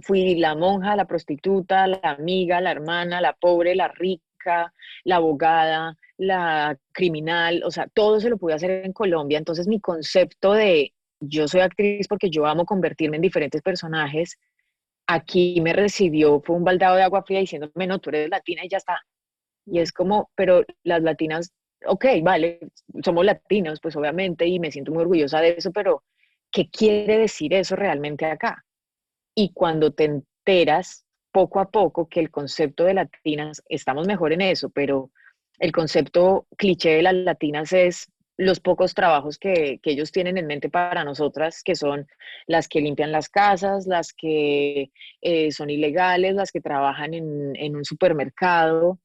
[0.01, 4.23] fui la monja, la prostituta, la amiga, la hermana, la pobre, la rica,
[5.03, 9.38] la abogada, la criminal, o sea, todo se lo pude hacer en Colombia.
[9.38, 14.38] Entonces mi concepto de yo soy actriz porque yo amo convertirme en diferentes personajes,
[15.08, 18.69] aquí me recibió, fue un baldado de agua fría diciéndome, no, tú eres latina y
[18.69, 19.01] ya está.
[19.65, 21.53] Y es como, pero las latinas,
[21.86, 22.60] ok, vale,
[23.03, 26.03] somos latinos, pues obviamente, y me siento muy orgullosa de eso, pero
[26.51, 28.65] ¿qué quiere decir eso realmente acá?
[29.36, 34.41] Y cuando te enteras poco a poco que el concepto de latinas, estamos mejor en
[34.41, 35.11] eso, pero
[35.59, 40.69] el concepto cliché de las latinas es los pocos trabajos que, ellos tienen en mente
[40.69, 42.07] para nosotras, que son
[42.47, 44.91] las que limpian las casas, las que
[45.21, 48.99] eh, son ilegales, las que trabajan en, un supermercado.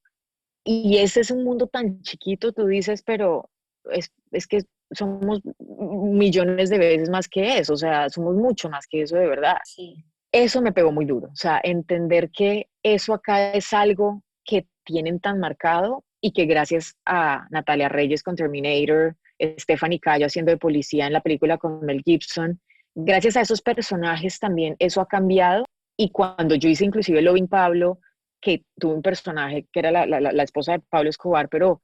[0.64, 3.50] Y ese es un mundo tan chiquito, tú dices, pero
[3.90, 8.86] es, es que somos millones de veces más que eso, o sea, somos mucho más
[8.86, 9.56] que eso de verdad.
[9.64, 10.04] Sí.
[10.40, 15.18] Eso me pegó muy duro, o sea, entender que eso acá es algo que tienen
[15.18, 19.16] tan marcado y que gracias a Natalia Reyes con Terminator,
[19.58, 22.60] Stephanie Cayo haciendo de policía en la película con Mel Gibson,
[22.94, 25.64] gracias a esos personajes también eso ha cambiado.
[25.96, 27.98] Y cuando yo hice inclusive Loving Pablo,
[28.40, 31.82] que tuve un personaje que era la, la, esposa de Pablo Escobar, pero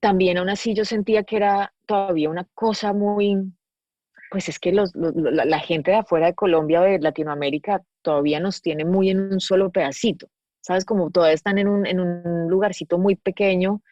[0.00, 3.36] también aún así yo sentía que era todavía una cosa muy,
[4.30, 8.62] pues es que los, la, gente de afuera de Colombia o de Latinoamérica todavía nos
[8.62, 10.28] tiene muy en un solo pedacito.
[10.60, 10.84] ¿sabes?
[10.84, 13.82] Como todas están en un, en un lugarcito muy pequeño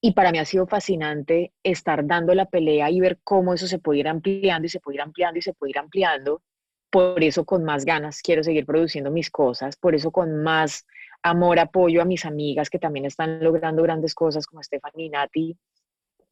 [0.00, 3.78] Y para mí ha sido fascinante estar dando la pelea y ver cómo eso se
[3.78, 6.42] puede ir ampliando y se puede ir ampliando y se puede ir ampliando.
[6.90, 10.86] Por eso con más ganas quiero seguir produciendo mis cosas, por eso con más
[11.22, 15.56] amor apoyo a mis amigas que también están logrando grandes cosas como Stephanie Nati,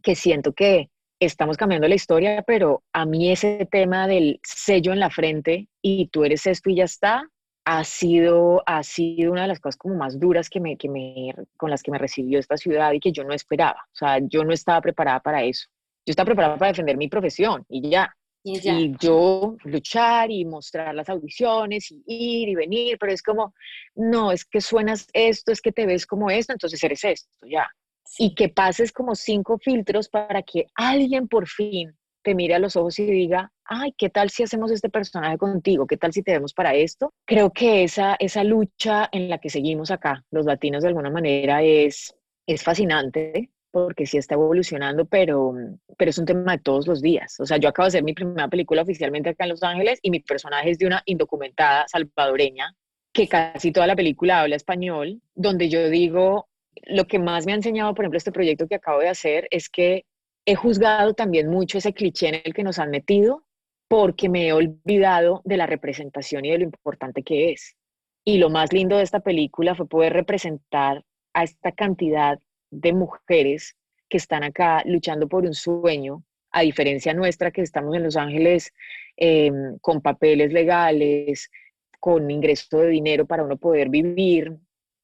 [0.02, 0.90] que siento que
[1.20, 6.08] estamos cambiando la historia, pero a mí ese tema del sello en la frente y
[6.08, 7.28] tú eres esto y ya está,
[7.64, 11.34] ha sido, ha sido una de las cosas como más duras que me, que me,
[11.56, 13.86] con las que me recibió esta ciudad y que yo no esperaba.
[13.92, 15.68] O sea, yo no estaba preparada para eso.
[16.06, 18.14] Yo estaba preparada para defender mi profesión y ya.
[18.42, 23.52] Y, y yo luchar y mostrar las audiciones y ir y venir, pero es como,
[23.94, 27.68] no, es que suenas esto, es que te ves como esto, entonces eres esto, ya.
[28.18, 32.76] Y que pases como cinco filtros para que alguien por fin te mire a los
[32.76, 35.86] ojos y diga, ay, ¿qué tal si hacemos este personaje contigo?
[35.86, 37.12] ¿Qué tal si te vemos para esto?
[37.24, 41.62] Creo que esa, esa lucha en la que seguimos acá, los latinos de alguna manera,
[41.62, 42.14] es,
[42.46, 45.54] es fascinante porque sí está evolucionando, pero,
[45.96, 47.38] pero es un tema de todos los días.
[47.38, 50.10] O sea, yo acabo de hacer mi primera película oficialmente acá en Los Ángeles y
[50.10, 52.74] mi personaje es de una indocumentada salvadoreña
[53.12, 56.48] que casi toda la película habla español, donde yo digo,
[56.84, 59.68] lo que más me ha enseñado, por ejemplo, este proyecto que acabo de hacer es
[59.68, 60.04] que
[60.46, 63.44] he juzgado también mucho ese cliché en el que nos han metido
[63.88, 67.76] porque me he olvidado de la representación y de lo importante que es.
[68.24, 71.04] Y lo más lindo de esta película fue poder representar
[71.34, 72.38] a esta cantidad
[72.70, 73.76] de mujeres
[74.08, 78.72] que están acá luchando por un sueño, a diferencia nuestra que estamos en Los Ángeles
[79.16, 81.50] em, con papeles legales,
[81.98, 84.56] con ingreso de dinero para uno poder vivir.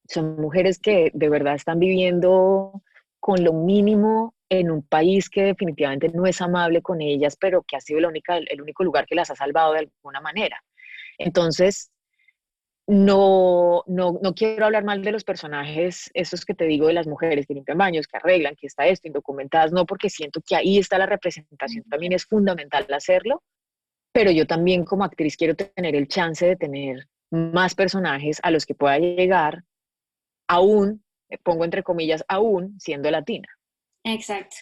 [0.08, 2.82] Son mujeres que de verdad están viviendo
[3.20, 7.76] con lo mínimo en un país que definitivamente no es amable con ellas, pero que
[7.76, 10.62] ha sido la única, el único lugar que las ha salvado de alguna manera.
[11.18, 11.90] Entonces,
[12.86, 17.08] no, no, no quiero hablar mal de los personajes, esos que te digo de las
[17.08, 20.78] mujeres que limpian baños, que arreglan, que está esto, indocumentadas, no, porque siento que ahí
[20.78, 23.42] está la representación, también es fundamental hacerlo,
[24.12, 28.64] pero yo también como actriz quiero tener el chance de tener más personajes a los
[28.64, 29.64] que pueda llegar,
[30.48, 31.04] aún,
[31.42, 33.48] pongo entre comillas, aún siendo latina.
[34.04, 34.56] Exacto.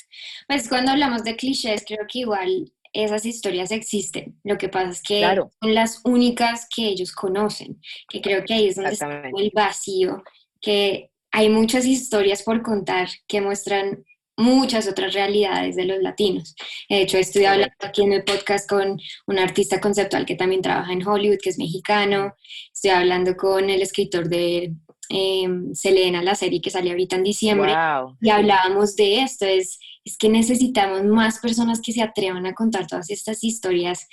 [0.48, 4.38] Pues cuando hablamos de clichés, creo que igual esas historias existen.
[4.44, 5.22] Lo que pasa es que
[5.60, 10.22] son las únicas que ellos conocen, que creo que ahí es donde está el vacío,
[10.60, 14.04] que hay muchas historias por contar que muestran
[14.36, 16.54] muchas otras realidades de los latinos.
[16.88, 20.92] De hecho, estoy hablando aquí en el podcast con un artista conceptual que también trabaja
[20.92, 22.34] en Hollywood, que es mexicano.
[22.72, 24.72] Estoy hablando con el escritor de
[25.08, 27.72] Em, Selena, la serie que salió ahorita en diciembre,
[28.20, 32.86] y hablábamos de esto, es, es que necesitamos más personas que se atrevan a contar
[32.86, 34.06] todas estas historias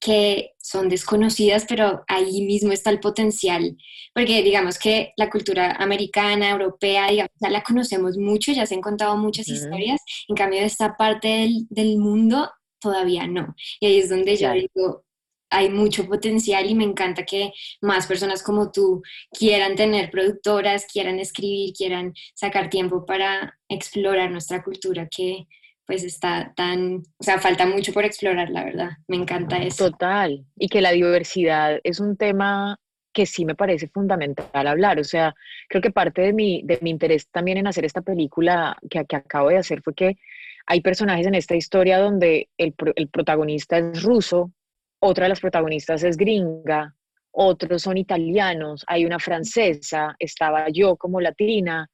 [0.00, 3.76] que son desconocidas, pero ahí mismo está el potencial,
[4.14, 8.80] porque digamos que la cultura americana, europea, digamos, ya la conocemos mucho, ya se han
[8.80, 13.54] contado muchas historias, en cambio de esta parte del, del, mundo todavía no.
[13.80, 15.04] Y ahí es donde yo digo,
[15.50, 21.18] hay mucho potencial y me encanta que más personas como tú quieran tener productoras, quieran
[21.18, 25.46] escribir, quieran sacar tiempo para explorar nuestra cultura que
[25.86, 28.90] pues está tan, o sea, falta mucho por explorar, la verdad.
[29.06, 29.90] Me encanta eso.
[29.90, 30.44] Total.
[30.58, 32.78] Y que la diversidad es un tema
[33.14, 35.00] que sí me parece fundamental hablar.
[35.00, 35.34] O sea,
[35.66, 39.16] creo que parte de mi, de mi interés también en hacer esta película que, que
[39.16, 40.18] acabo de hacer fue que
[40.66, 44.52] hay personajes en esta historia donde el, el protagonista es ruso,
[45.00, 46.94] otra de las protagonistas es gringa,
[47.30, 51.88] otros son italianos, hay una francesa, estaba yo como latina,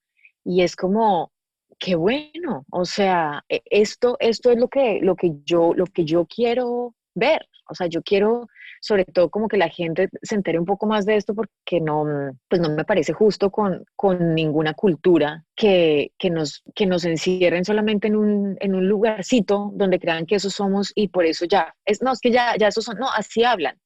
[0.45, 1.33] y es como,
[1.79, 6.05] qué bueno, o sea, e, esto, esto es lo que, lo, que yo, lo que
[6.05, 8.47] yo quiero ver, o sea, yo quiero
[8.85, 12.05] sobre todo como que la gente se entere un poco más de esto porque no,
[12.49, 17.65] pues no me parece justo con, con ninguna cultura que, que, nos, que nos encierren
[17.65, 21.75] solamente en un, en un lugarcito donde crean que eso somos y por eso ya,
[21.87, 23.81] es, no, es que ya, ya eso son, no, así hablan.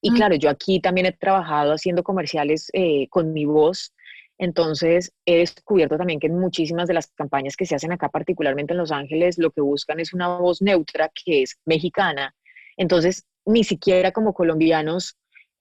[0.00, 3.94] Y claro, yo aquí también he trabajado haciendo comerciales eh, con mi voz,
[4.36, 8.72] entonces, he descubierto también que en muchísimas de las campañas que se hacen acá, particularmente
[8.72, 12.34] en Los Ángeles, lo que buscan es una voz neutra que es mexicana.
[12.76, 15.16] Entonces, ni siquiera como colombianos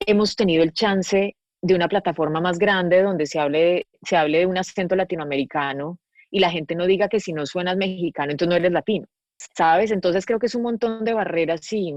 [0.06, 4.46] hemos tenido el chance de una plataforma más grande donde se hable, se hable de
[4.46, 8.56] un acento latinoamericano y la gente no diga que si no suenas mexicano, entonces no
[8.56, 9.08] eres latino,
[9.56, 9.91] ¿sabes?
[9.91, 11.93] Entonces creo que es un montón de barreras y,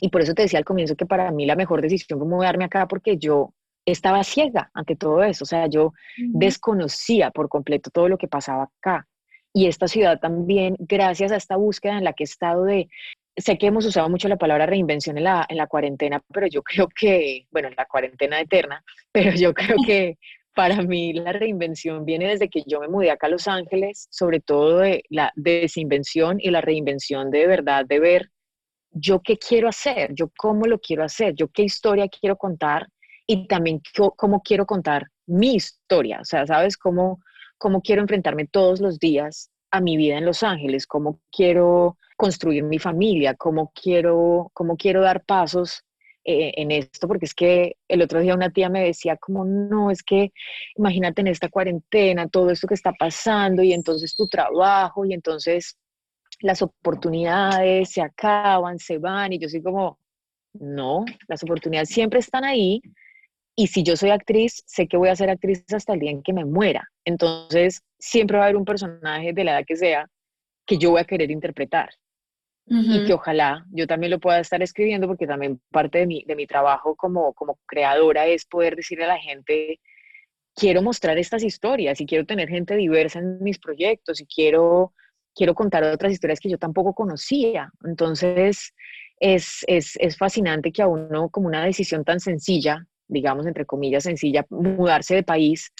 [0.00, 2.64] y por eso te decía al comienzo que para mí la mejor decisión fue mudarme
[2.64, 8.08] acá porque yo estaba ciega ante todo eso, o sea, yo desconocía por completo todo
[8.08, 9.06] lo que pasaba acá.
[9.52, 12.88] Y esta ciudad también, gracias a esta búsqueda en la que he estado de
[13.36, 16.62] sé que hemos usado mucho la palabra reinvención en la, en la cuarentena, pero yo
[16.62, 20.18] creo que, bueno, en la cuarentena eterna, pero yo creo que
[20.54, 24.40] para mí la reinvención viene desde que yo me mudé acá a Los Ángeles, sobre
[24.40, 28.30] todo de la desinvención y la reinvención de verdad, de ver
[28.90, 32.88] yo qué quiero hacer, yo cómo lo quiero hacer, yo qué historia quiero contar
[33.26, 33.82] y también
[34.16, 36.78] cómo quiero contar mi historia, o sea, ¿sabes?
[36.78, 37.20] Cómo,
[37.58, 42.78] cómo quiero enfrentarme todos los días mi vida en Los Ángeles, cómo quiero construir mi
[42.78, 45.84] familia, cómo quiero, cómo quiero dar pasos
[46.24, 49.90] eh, en esto, porque es que el otro día una tía me decía como, no,
[49.90, 50.32] es que
[50.76, 55.78] imagínate en esta cuarentena, todo esto que está pasando y entonces tu trabajo y entonces
[56.40, 60.00] las oportunidades se acaban, se van y yo soy como,
[60.54, 62.82] no, las oportunidades siempre están ahí
[63.56, 66.22] y si yo soy actriz, sé que voy a ser actriz hasta el día en
[66.22, 66.86] que me muera.
[67.06, 70.06] Entonces, siempre va a haber un personaje de la edad que sea
[70.66, 71.90] que yo voy a querer interpretar.
[72.68, 76.34] Y que ojalá yo también lo pueda estar escribiendo, porque también parte de mi, de
[76.34, 79.78] mi trabajo como, como creadora es poder decirle a la gente,
[80.52, 84.92] quiero mostrar estas historias y quiero tener gente diversa en mis proyectos y quiero,
[85.32, 87.70] quiero contar otras historias que yo tampoco conocía.
[87.84, 88.74] Entonces,
[89.20, 94.04] es, es, es fascinante que a uno, como una decisión tan sencilla, digamos, entre comillas,
[94.04, 95.72] sencilla, mudarse de país,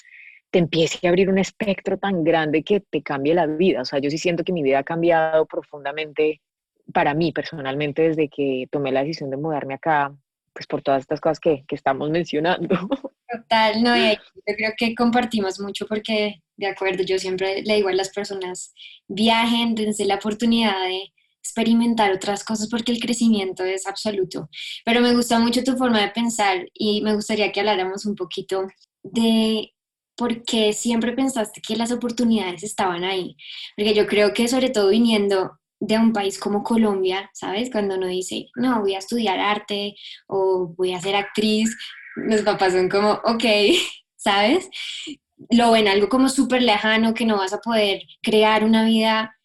[0.49, 3.81] te empiece a abrir un espectro tan grande que te cambie la vida.
[3.81, 6.41] O sea, yo sí siento que mi vida ha cambiado profundamente
[6.93, 10.15] para mí personalmente desde que tomé la decisión de mudarme acá,
[10.53, 12.75] pues por todas estas cosas que, que estamos mencionando.
[13.29, 17.93] Total, no, yo creo que compartimos mucho porque, de acuerdo, yo siempre le digo a
[17.93, 18.73] las personas,
[19.07, 21.11] viajen, dense la oportunidad de
[21.47, 24.49] experimentar otras cosas porque el crecimiento es absoluto.
[24.85, 28.67] Pero me gusta mucho tu forma de pensar y me gustaría que habláramos un poquito
[29.03, 29.73] de
[30.15, 33.37] por qué siempre pensaste que las oportunidades estaban ahí.
[33.75, 37.69] Porque yo creo que sobre todo viniendo de un país como Colombia, ¿sabes?
[37.71, 39.95] Cuando uno dice, no, voy a estudiar arte
[40.27, 41.75] o voy a ser actriz,
[42.15, 43.43] los papás son como, ok,
[44.15, 44.69] ¿sabes?
[45.51, 49.37] Lo ven algo como súper lejano, que no vas a poder crear una vida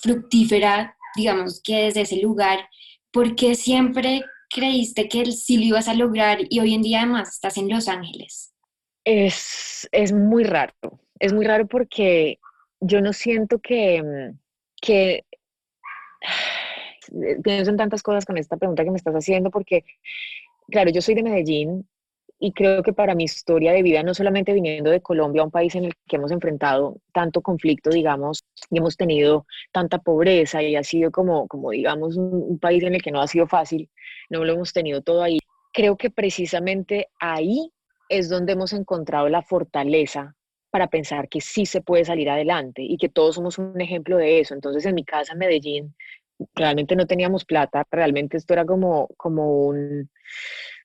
[0.00, 2.68] fructífera digamos que desde ese lugar,
[3.12, 7.34] ¿por qué siempre creíste que sí lo ibas a lograr y hoy en día además
[7.34, 8.52] estás en Los Ángeles?
[9.04, 10.74] Es, es muy raro,
[11.18, 12.38] es muy raro porque
[12.80, 14.02] yo no siento que,
[14.80, 15.24] que
[17.42, 19.84] pienso en tantas cosas con esta pregunta que me estás haciendo porque,
[20.70, 21.88] claro, yo soy de Medellín
[22.44, 25.76] y creo que para mi historia de vida, no solamente viniendo de Colombia, un país
[25.76, 30.82] en el que hemos enfrentado tanto conflicto, digamos, y hemos tenido tanta pobreza y ha
[30.82, 33.88] sido como, como digamos, un, país en el que no ha sido fácil,
[34.28, 35.38] no lo hemos tenido todo ahí.
[35.72, 37.70] Creo que precisamente ahí
[38.08, 40.34] es donde hemos encontrado la fortaleza
[40.70, 44.40] para pensar que sí se puede salir adelante y que todos somos un ejemplo de
[44.40, 44.54] eso.
[44.54, 45.94] Entonces, en mi casa en Medellín,
[46.56, 50.10] realmente no teníamos plata, realmente esto era como, como un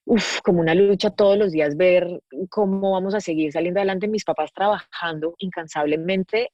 [0.07, 4.07] uf, como una lucha todos los días, ver cómo vamos a seguir saliendo adelante.
[4.07, 6.51] Mis papás trabajando incansablemente,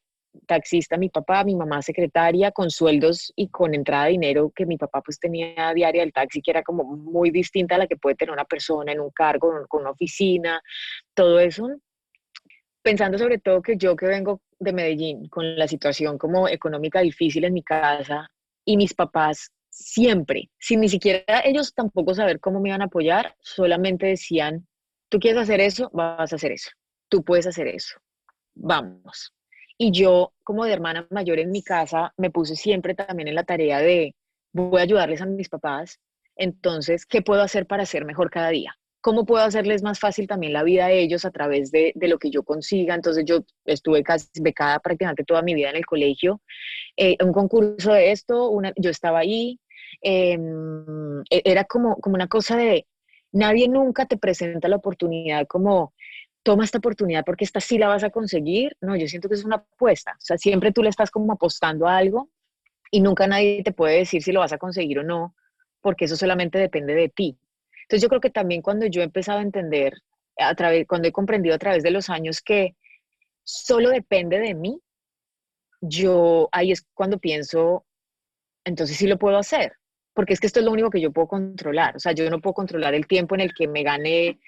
[0.48, 4.78] taxista, mi papá, mi mamá secretaria, con sueldos y con entrada de dinero que mi
[4.78, 8.16] papá pues tenía diaria del taxi, que era como muy distinta a la que puede
[8.16, 10.60] tener una persona en un cargo, con una oficina,
[11.14, 11.70] todo eso.
[12.82, 17.44] Pensando sobre todo que yo que vengo de Medellín, con la situación como económica difícil
[17.44, 18.30] en mi casa,
[18.66, 23.36] y mis papás siempre, sin ni siquiera ellos tampoco saber cómo me iban a apoyar,
[23.42, 24.68] solamente decían,
[25.10, 26.70] tú quieres hacer eso, vas a hacer eso,
[27.10, 27.96] tú puedes hacer eso,
[28.54, 29.34] vamos.
[29.78, 33.44] Y yo, como de hermana mayor en mi casa, me puse siempre también en la
[33.44, 34.16] tarea de,
[34.52, 36.00] voy a ayudarles a mis papás,
[36.36, 38.76] entonces, ¿qué puedo hacer para ser mejor cada día?
[39.02, 42.18] ¿Cómo puedo hacerles más fácil también la vida a ellos a través de, de lo
[42.20, 42.96] que yo consiga?
[42.96, 46.42] Entonces yo estuve casi becada prácticamente toda mi vida en el colegio.
[46.96, 49.60] Eh, un concurso de esto, yo estaba ahí,
[50.02, 52.88] Em, e, era como, como una cosa de,
[53.32, 55.94] nadie nunca te presenta la oportunidad como,
[56.44, 58.78] toma esta oportunidad porque esta sí la vas a conseguir.
[58.82, 60.12] No, yo siento que es una apuesta.
[60.12, 62.30] O sea, siempre tú le estás como apostando a algo
[62.92, 65.36] y nunca nadie te puede decir si lo vas a conseguir o no,
[65.82, 67.38] porque eso solamente depende de ti.
[67.84, 69.94] Entonces yo creo que también cuando yo he empezado a entender,
[70.38, 72.76] a través, cuando he comprendido a través de los años que
[73.44, 74.80] solo depende de mí,
[75.82, 77.86] yo ahí es cuando pienso,
[78.64, 79.74] entonces sí lo puedo hacer
[80.14, 81.96] porque es que esto es lo único que yo puedo controlar.
[81.96, 84.40] O sea, yo no puedo controlar el tiempo en el que me gané,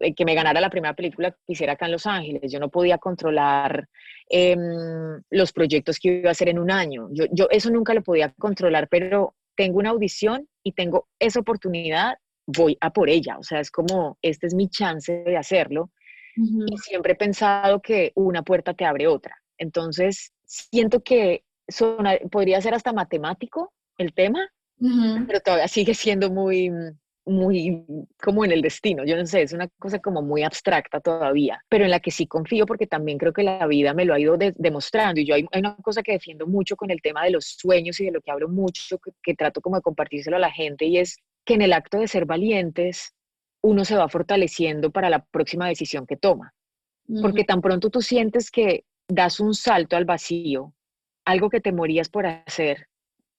[0.00, 2.50] eh, que me ganara la primera película que hiciera acá en Los Ángeles.
[2.50, 3.88] Yo no podía controlar
[4.28, 7.08] em, los proyectos que iba a hacer en un año.
[7.12, 12.16] Yo, yo eso nunca lo podía controlar, pero tengo una audición y tengo esa oportunidad,
[12.46, 13.38] voy a por ella.
[13.38, 15.90] O sea, es como, este es mi chance de hacerlo.
[16.36, 19.36] Y siempre he pensado que una puerta te abre otra.
[19.56, 21.42] Entonces, siento que
[22.30, 24.48] podría ser hasta matemático el tema,
[25.26, 26.70] pero todavía sigue siendo muy,
[27.28, 27.84] muy
[28.22, 31.84] como en el destino, yo no sé, es una cosa como muy abstracta todavía, pero
[31.84, 34.36] en la que sí confío porque también creo que la vida me lo ha ido
[34.56, 38.00] demostrando y yo hay, una cosa que defiendo mucho con el tema de los sueños
[38.00, 40.98] y de lo que hablo mucho, que, trato como de compartírselo a la gente y
[40.98, 43.14] es que en el acto de ser valientes
[43.62, 46.54] uno se va fortaleciendo para la próxima decisión que toma,
[47.22, 50.72] porque tan pronto tú sientes que das un salto al vacío,
[51.24, 52.86] algo que te morías por hacer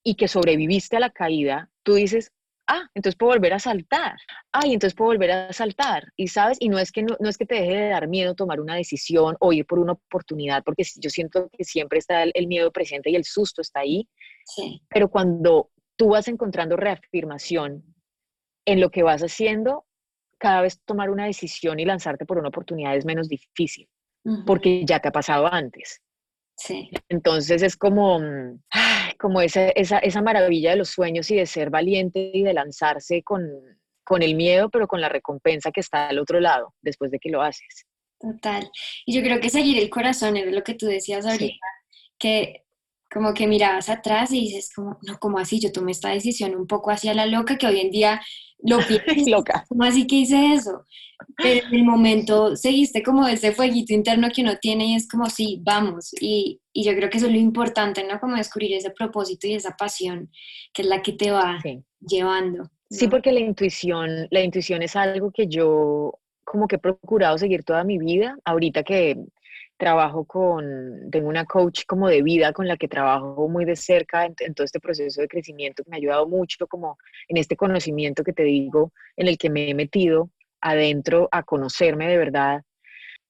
[0.03, 2.31] y que sobreviviste a la caída, tú dices,
[2.67, 4.15] ah, entonces puedo volver a saltar,
[4.51, 7.45] ay, entonces puedo volver a saltar, y sabes, y no es que no, es que
[7.45, 11.09] te deje de dar miedo tomar una decisión o ir por una oportunidad, porque yo
[11.09, 14.07] siento que siempre está el, miedo presente y el susto está ahí,
[14.45, 14.81] sí.
[14.89, 17.83] pero cuando tú vas encontrando reafirmación
[18.65, 19.85] en lo que vas haciendo,
[20.37, 23.89] cada vez tomar una decisión y lanzarte por una oportunidad es menos difícil,
[24.45, 26.01] porque ya te ha pasado antes.
[26.59, 26.89] Sí.
[27.07, 28.61] Entonces es como, mm,
[29.17, 33.23] como esa, esa, esa, maravilla de los sueños y de ser valiente y de lanzarse
[33.23, 33.49] con,
[34.03, 37.29] con el miedo, pero con la recompensa que está al otro lado después de que
[37.29, 37.85] lo haces.
[38.19, 38.69] Total.
[39.05, 41.65] Y yo creo que seguir el corazón es lo que tú decías ahorita,
[42.17, 42.65] que
[43.11, 45.59] como que mirabas atrás y dices, como, no, como así?
[45.59, 48.21] Yo tomé esta decisión un poco hacia la loca, que hoy en día
[48.59, 49.65] lo pienso, loca.
[49.67, 50.85] ¿cómo así que hice eso?
[51.35, 55.29] Pero en el momento seguiste como ese fueguito interno que uno tiene y es como,
[55.29, 56.13] sí, vamos.
[56.21, 58.19] Y, y, yo creo que eso es lo importante, ¿no?
[58.19, 60.29] Como descubrir ese propósito y esa pasión,
[60.73, 61.59] que es la que te va
[61.99, 62.69] llevando.
[62.89, 67.63] Sí, porque la intuición, la intuición es algo que yo como que he procurado seguir
[67.63, 68.37] toda mi vida.
[68.45, 69.17] Ahorita que
[69.79, 74.25] trabajo con, tengo una coach como de vida con la que trabajo muy de cerca
[74.25, 78.23] en, todo este proceso de crecimiento que me ha ayudado mucho como en este conocimiento
[78.23, 80.29] que te digo, en el que me he metido
[80.61, 82.61] adentro a conocerme de verdad.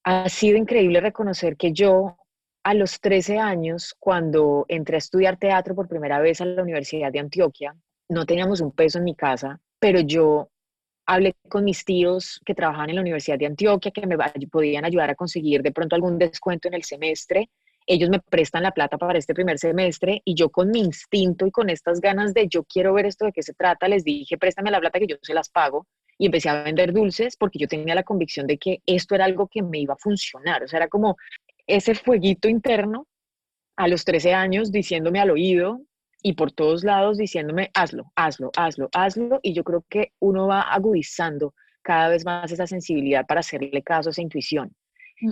[0.04, 2.18] Ha sido increíble reconocer que yo
[2.64, 7.12] a los 13 años, cuando entré a estudiar teatro por primera vez a la Universidad
[7.12, 7.76] de Antioquia,
[8.10, 10.50] no teníamos un peso en mi casa, pero yo
[11.10, 14.16] hablé con mis tíos que trabajaban en la Universidad de Antioquia, que me
[14.48, 17.50] podían ayudar a conseguir de pronto algún descuento en el semestre.
[17.88, 21.52] Ellos me prestan la plata para este primer semestre y yo con mi instinto y
[21.52, 24.70] con estas ganas de yo quiero ver esto de qué se trata, les dije, préstame
[24.70, 25.88] la plata que yo se las pago
[26.20, 29.48] y empecé a vender dulces porque yo tenía la convicción de que esto era algo
[29.48, 30.62] que me iba a funcionar.
[30.62, 31.18] O sea, era como
[31.66, 33.08] ese fueguito interno
[33.78, 35.82] a los 13 años diciéndome al oído,
[36.22, 39.40] y por todos lados diciéndome, hazlo, hazlo, hazlo, hazlo.
[39.42, 44.10] Y yo creo que uno va agudizando cada vez más esa sensibilidad para hacerle caso
[44.10, 44.76] a esa intuición.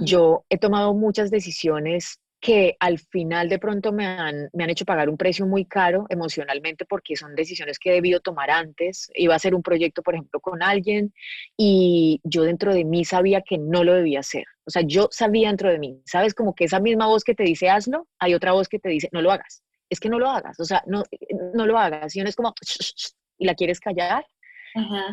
[0.01, 4.85] Yo he tomado muchas decisiones que al final de pronto me han, me han hecho
[4.85, 9.09] pagar un precio muy caro emocionalmente porque son decisiones que he debido tomar antes.
[9.15, 11.13] Iba a hacer un proyecto, por ejemplo, con alguien
[11.55, 14.43] y yo dentro de mí sabía que no lo debía hacer.
[14.65, 16.33] O sea, yo sabía dentro de mí, ¿sabes?
[16.33, 19.09] Como que esa misma voz que te dice hazlo, hay otra voz que te dice
[19.13, 21.03] no lo hagas es que no lo hagas, o sea, no,
[21.53, 22.53] no lo hagas, y uno es como,
[23.37, 24.25] y la quieres callar,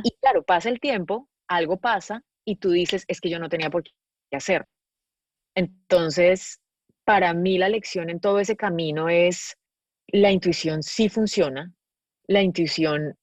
[0.02, 3.70] y claro, pasa el tiempo, algo pasa, y tú dices, es que yo no tenía
[3.70, 3.92] por qué
[4.32, 4.66] hacer.
[5.54, 6.60] Entonces,
[7.04, 9.56] para mí la lección en todo ese camino es,
[10.08, 11.72] la intuición sí funciona,
[12.26, 13.16] la intuición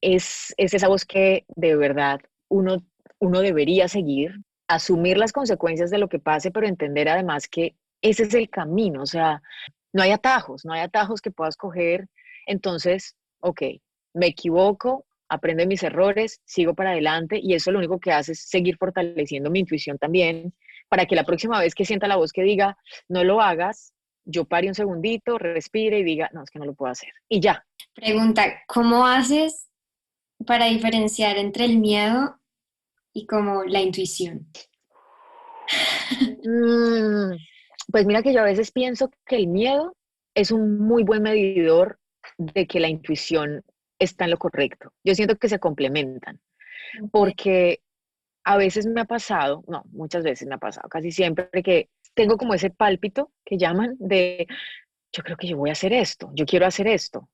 [0.00, 2.84] es, es esa voz que de verdad uno,
[3.18, 4.32] uno debería seguir,
[4.68, 9.02] asumir las consecuencias de lo que pase, pero entender además que ese es el camino,
[9.02, 9.42] o sea,
[9.92, 12.08] no hay atajos, no hay atajos que puedas coger.
[12.46, 13.62] Entonces, ok,
[14.14, 18.48] me equivoco, aprendo mis errores, sigo para adelante y eso lo único que hace es
[18.48, 20.52] seguir fortaleciendo mi intuición también
[20.88, 22.76] para que la próxima vez que sienta la voz que diga,
[23.08, 26.74] no lo hagas, yo pare un segundito, respire y diga, no, es que no lo
[26.74, 27.10] puedo hacer.
[27.28, 27.64] Y ya.
[27.94, 29.68] Pregunta, ¿cómo haces
[30.46, 32.40] para diferenciar entre el miedo
[33.12, 34.48] y como la intuición?
[36.42, 37.36] Mm,
[37.90, 39.96] pues mira que yo a veces pienso que el miedo
[40.34, 41.98] es un muy buen medidor
[42.38, 43.62] de que la intuición
[43.98, 44.92] está en lo correcto.
[45.04, 46.40] Yo siento que se complementan,
[47.10, 47.80] porque
[48.44, 52.36] a veces me ha pasado, no, muchas veces me ha pasado, casi siempre que tengo
[52.36, 54.46] como ese pálpito que llaman de,
[55.12, 57.28] yo creo que yo voy a hacer esto, yo quiero hacer esto.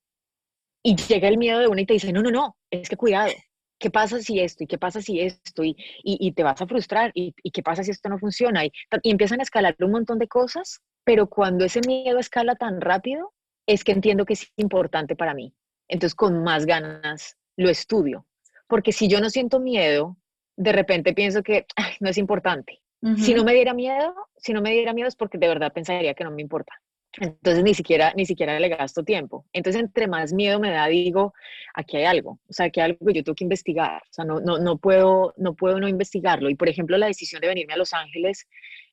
[0.83, 3.33] Y llega el miedo de una y te dice, no, no, no, es que cuidado,
[3.79, 4.65] ¿qué pasa si esto?
[4.65, 5.65] ¿Y qué pasa si esto?
[5.65, 7.11] Y, y, te vas a frustrar.
[7.15, 8.65] ¿Y, qué pasa si esto no funciona?
[8.65, 8.73] Y,
[9.03, 13.33] y empiezan a escalar un montón de cosas, pero cuando ese miedo escala tan rápido,
[13.67, 15.55] es que entiendo que es importante para mí.
[15.89, 18.27] Entonces, con más ganas lo estudio.
[18.69, 20.17] Porque si yo no siento miedo,
[20.57, 21.67] de repente pienso que
[22.01, 22.81] no es importante.
[23.19, 26.15] Si no me diera miedo, si no me diera miedo es porque de verdad pensaría
[26.15, 26.73] que no me importa.
[27.19, 29.47] Entonces ni siquiera, ni siquiera le gasto tiempo.
[29.53, 31.33] Entonces entre más miedo me da, digo,
[31.75, 34.25] aquí hay algo, o sea, aquí hay algo que yo tengo que investigar, o sea,
[34.25, 36.51] no, no, no, puedo, no puedo no investigarlo.
[36.51, 38.47] Y por ejemplo, la decisión de venirme a Los Ángeles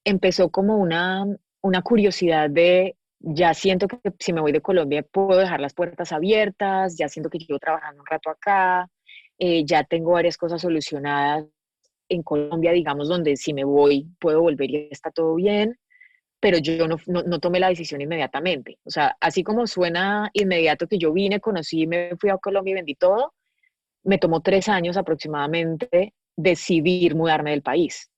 [0.03, 1.25] empezó como una,
[1.61, 6.11] una curiosidad de, ya siento que si me voy de Colombia puedo dejar las puertas
[6.11, 8.89] abiertas, ya siento que llevo trabajando un rato acá,
[9.39, 11.45] eh, ya tengo varias cosas solucionadas
[12.09, 15.77] en Colombia, digamos, donde si me voy puedo volver y está todo bien,
[16.43, 18.77] pero yo no, no, tomé la decisión inmediatamente.
[18.83, 22.75] O sea, así como suena inmediato que yo vine, conocí, me fui a Colombia y
[22.75, 23.33] vendí todo,
[24.03, 28.11] me tomó tres años aproximadamente decidir mudarme del país,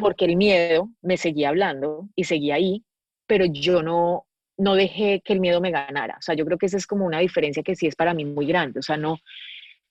[0.00, 2.84] porque el miedo me seguía hablando y seguía ahí,
[3.26, 4.26] pero yo no,
[4.58, 6.16] no dejé que el miedo me ganara.
[6.18, 8.26] O sea, yo creo que esa es como una diferencia que sí es para mí
[8.26, 8.80] muy grande.
[8.80, 9.16] O sea, no,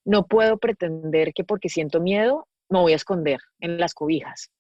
[0.05, 4.51] no puedo pretender que porque siento miedo me voy a esconder en las cobijas,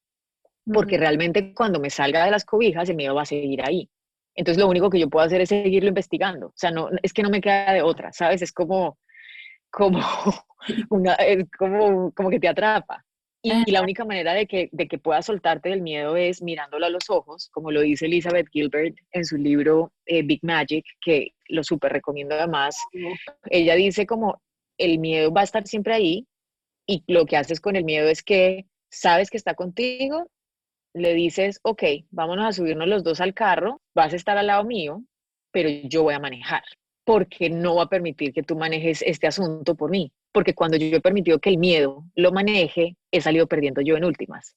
[0.73, 3.89] porque realmente cuando me salga de las cobijas el miedo va a seguir ahí.
[4.35, 6.47] Entonces lo único que yo puedo hacer es seguirlo investigando.
[6.47, 8.41] O sea, no, es que no me queda de otra, ¿sabes?
[8.41, 8.97] Es como,
[9.71, 9.99] como,
[10.89, 11.17] una,
[11.57, 13.03] como, como que te atrapa.
[13.41, 16.89] Y, la única manera de que, de que puedas soltarte del miedo es mirándolo a
[16.89, 21.63] los ojos, como lo dice Elizabeth Gilbert en su libro eh, Big Magic, que lo
[21.63, 22.75] súper recomiendo además.
[23.51, 24.41] Ella dice como
[24.79, 26.27] el miedo va a estar siempre ahí,
[26.87, 30.27] y lo que haces con el miedo es que sabes que está contigo,
[30.95, 34.63] le dices, ok, vámonos a subirnos los dos al carro, vas a estar al lado
[34.63, 35.03] mío,
[35.51, 36.63] pero yo voy a manejar,
[37.03, 40.97] porque no va a permitir que tú manejes este asunto por mí, porque cuando yo
[40.97, 44.55] he permitido que el miedo lo maneje, he salido perdiendo yo en últimas.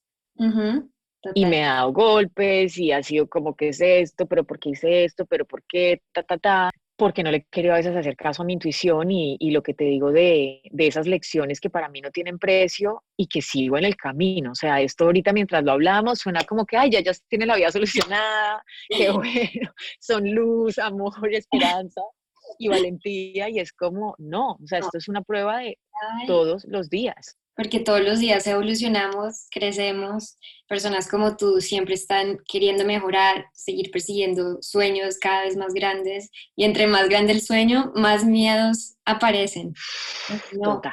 [1.35, 4.27] y me ha dado golpes y ha sido como, ¿qué es esto?
[4.27, 5.27] ¿Pero por qué hice esto?
[5.27, 6.01] ¿Pero por qué?
[6.13, 9.37] Ta, ta, ta porque no le quería a veces hacer caso a mi intuición y,
[9.39, 13.05] y lo que te digo de, de, esas lecciones que para mí no tienen precio
[13.17, 14.51] y que sigo en el camino.
[14.51, 17.55] O sea, esto ahorita mientras lo hablamos suena como que, ay, ya, ya tiene la
[17.55, 22.03] vida solucionada, qué bueno, son luz, amor, esperanza
[22.59, 25.79] y valentía y es como, no, o sea, esto es una prueba de
[26.27, 30.39] todos los días porque todos los días evolucionamos, crecemos,
[30.69, 36.63] personas como tú siempre están queriendo mejorar, seguir persiguiendo sueños cada vez más grandes y
[36.63, 39.75] entre más grande el sueño, más miedos aparecen.
[40.53, 40.93] No, total.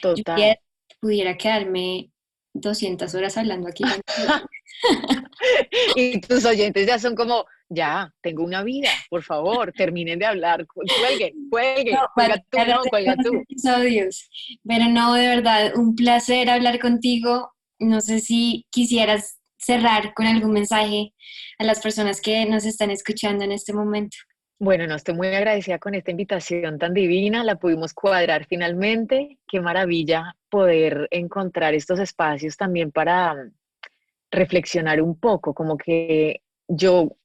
[0.00, 0.58] total.
[1.00, 2.12] pudiera quedarme
[2.54, 3.84] 200 horas hablando aquí.
[5.96, 10.66] y tus oyentes ya son como, ya, tengo una vida, por favor, terminen de hablar,
[10.66, 13.34] cuelguen, cuelguen, no, cuelga tú, no, cuelga tú.
[13.48, 14.30] Episodios.
[14.66, 17.52] Pero no, de verdad, un placer hablar contigo.
[17.78, 21.14] No sé si quisieras cerrar con algún mensaje
[21.58, 24.16] a las personas que nos están escuchando en este momento.
[24.60, 29.38] Bueno, no estoy muy agradecida con esta invitación tan divina, la pudimos cuadrar finalmente.
[29.46, 33.52] Qué maravilla poder encontrar estos espacios también para mm,
[34.32, 37.16] reflexionar un poco, como que yo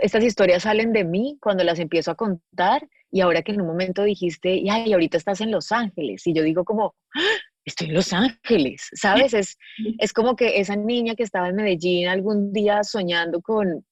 [0.00, 3.66] estas historias salen de mí cuando las empiezo a contar y ahora que en un
[3.66, 7.20] momento dijiste, y ay, ahorita estás en Los Ángeles, y yo digo como, ¡Ah!
[7.64, 9.34] estoy en Los Ángeles, ¿sabes?
[9.34, 9.58] Es,
[9.98, 13.84] es como que esa niña que estaba en Medellín algún día soñando con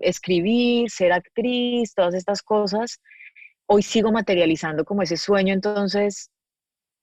[0.00, 3.00] escribir, ser actriz, todas estas cosas,
[3.66, 6.30] hoy sigo materializando como ese sueño, entonces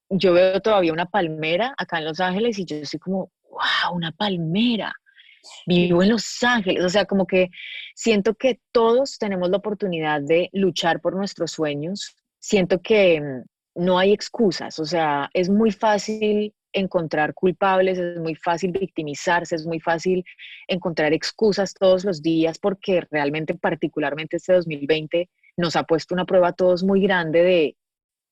[0.08, 4.12] yo veo todavía una palmera acá en Los Ángeles y yo soy como, wow, una
[4.12, 4.94] palmera
[5.66, 7.48] vivo en Los Ángeles, o sea, como que
[7.94, 13.98] siento que todos tenemos la oportunidad de luchar por nuestros sueños, siento que mm, no
[13.98, 19.80] hay excusas, o sea, es muy fácil encontrar culpables, es muy fácil victimizarse, es muy
[19.80, 20.24] fácil
[20.68, 26.48] encontrar excusas todos los días porque realmente particularmente este 2020 nos ha puesto una prueba
[26.48, 27.76] a todos muy grande de,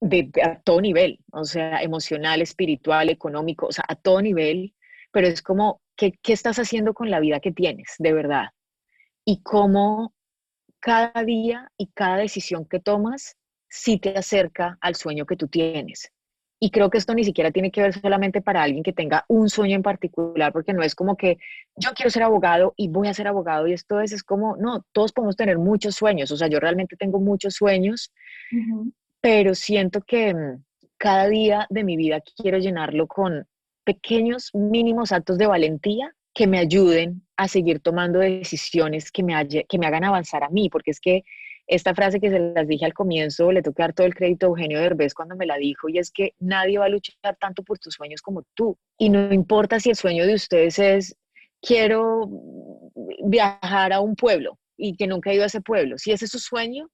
[0.01, 4.75] de, a todo nivel, o sea, emocional, espiritual, económico, o sea, a todo nivel,
[5.13, 8.47] pero es como ¿Qué, estás haciendo con la vida que tienes, de verdad?
[9.27, 10.15] Y cómo
[10.79, 13.37] cada día y cada decisión que tomas
[13.69, 16.11] sí te acerca al sueño que tú tienes.
[16.63, 19.49] Y creo que esto ni siquiera tiene que ver solamente para alguien que tenga un
[19.49, 21.39] sueño en particular, porque no es como que
[21.75, 24.85] yo quiero ser abogado y voy a ser abogado y esto es, es como, no,
[24.93, 28.13] todos podemos tener muchos sueños, o sea, yo realmente tengo muchos sueños,
[29.23, 30.63] pero siento que mm,
[30.99, 33.47] cada día de mi vida quiero llenarlo con
[33.83, 39.79] pequeños mínimos actos de valentía que me ayuden a seguir tomando decisiones que me, que
[39.79, 41.25] me hagan avanzar a mí, porque es que
[41.71, 44.49] esta frase que se las dije al comienzo, le que dar todo el crédito a
[44.49, 47.79] Eugenio Derbez cuando me la dijo, y es que nadie va a luchar tanto por
[47.79, 48.77] tus sueños como tú.
[48.99, 51.17] Y no importa si el sueño de ustedes es,
[51.63, 52.29] quiero
[53.25, 55.97] viajar a un pueblo y que nunca he ido a ese pueblo.
[55.97, 56.91] Si ese es su sueño,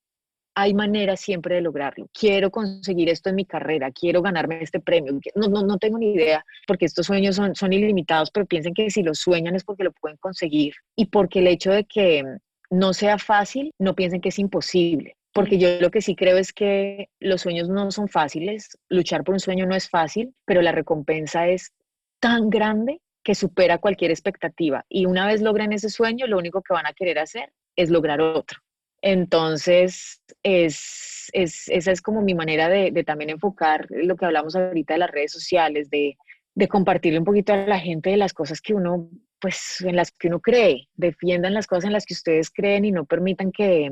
[0.54, 2.10] hay manera siempre de lograrlo.
[2.12, 5.18] Quiero conseguir esto en mi carrera, quiero ganarme este premio.
[5.34, 8.90] No, no, no tengo ni idea, porque estos sueños son, son ilimitados, pero piensen que
[8.90, 12.22] si lo sueñan es porque lo pueden conseguir y porque el hecho de que
[12.70, 15.16] no sea fácil, no piensen que es imposible.
[15.32, 19.34] Porque yo lo que sí creo es que los sueños no son fáciles, luchar por
[19.34, 21.72] un sueño no es fácil, pero la recompensa es
[22.20, 24.84] tan grande que supera cualquier expectativa.
[24.88, 28.20] Y una vez logren ese sueño, lo único que van a querer hacer es lograr
[28.20, 28.60] otro.
[29.02, 34.56] Entonces, es, es, esa es como mi manera de, de, también enfocar lo que hablamos
[34.56, 36.16] ahorita de las redes sociales, de,
[36.54, 39.10] de compartirle un poquito a la gente de las cosas que uno,
[39.40, 42.92] pues, en las que uno cree, defiendan las cosas en las que ustedes creen y
[42.92, 43.90] no permitan que,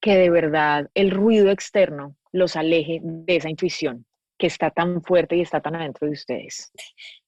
[0.00, 4.06] que de verdad el ruido externo los aleje de esa intuición
[4.40, 6.72] que está tan fuerte y está tan adentro de ustedes.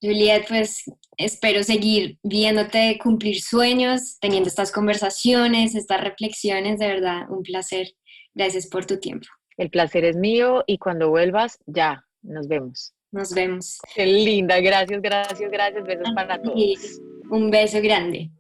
[0.01, 0.85] Juliet, pues
[1.19, 7.89] espero seguir viéndote cumplir sueños, teniendo estas conversaciones, estas reflexiones, de verdad, un placer.
[8.35, 9.27] Gracias por tu tiempo.
[9.59, 12.95] El placer es mío y cuando vuelvas, ya, nos vemos.
[13.13, 13.79] Nos vemos.
[13.95, 15.85] Qué linda, gracias, gracias, gracias.
[15.85, 17.12] Besos para todos.
[17.33, 18.31] Un beso grande.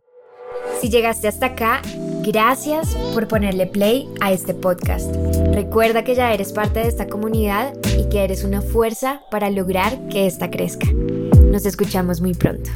[0.78, 1.80] Si llegaste hasta acá,
[2.22, 5.10] gracias por ponerle play a este podcast.
[5.54, 10.08] Recuerda que ya eres parte de esta comunidad y que eres una fuerza para lograr
[10.08, 10.88] que esta crezca.
[10.92, 12.70] Nos escuchamos muy pronto.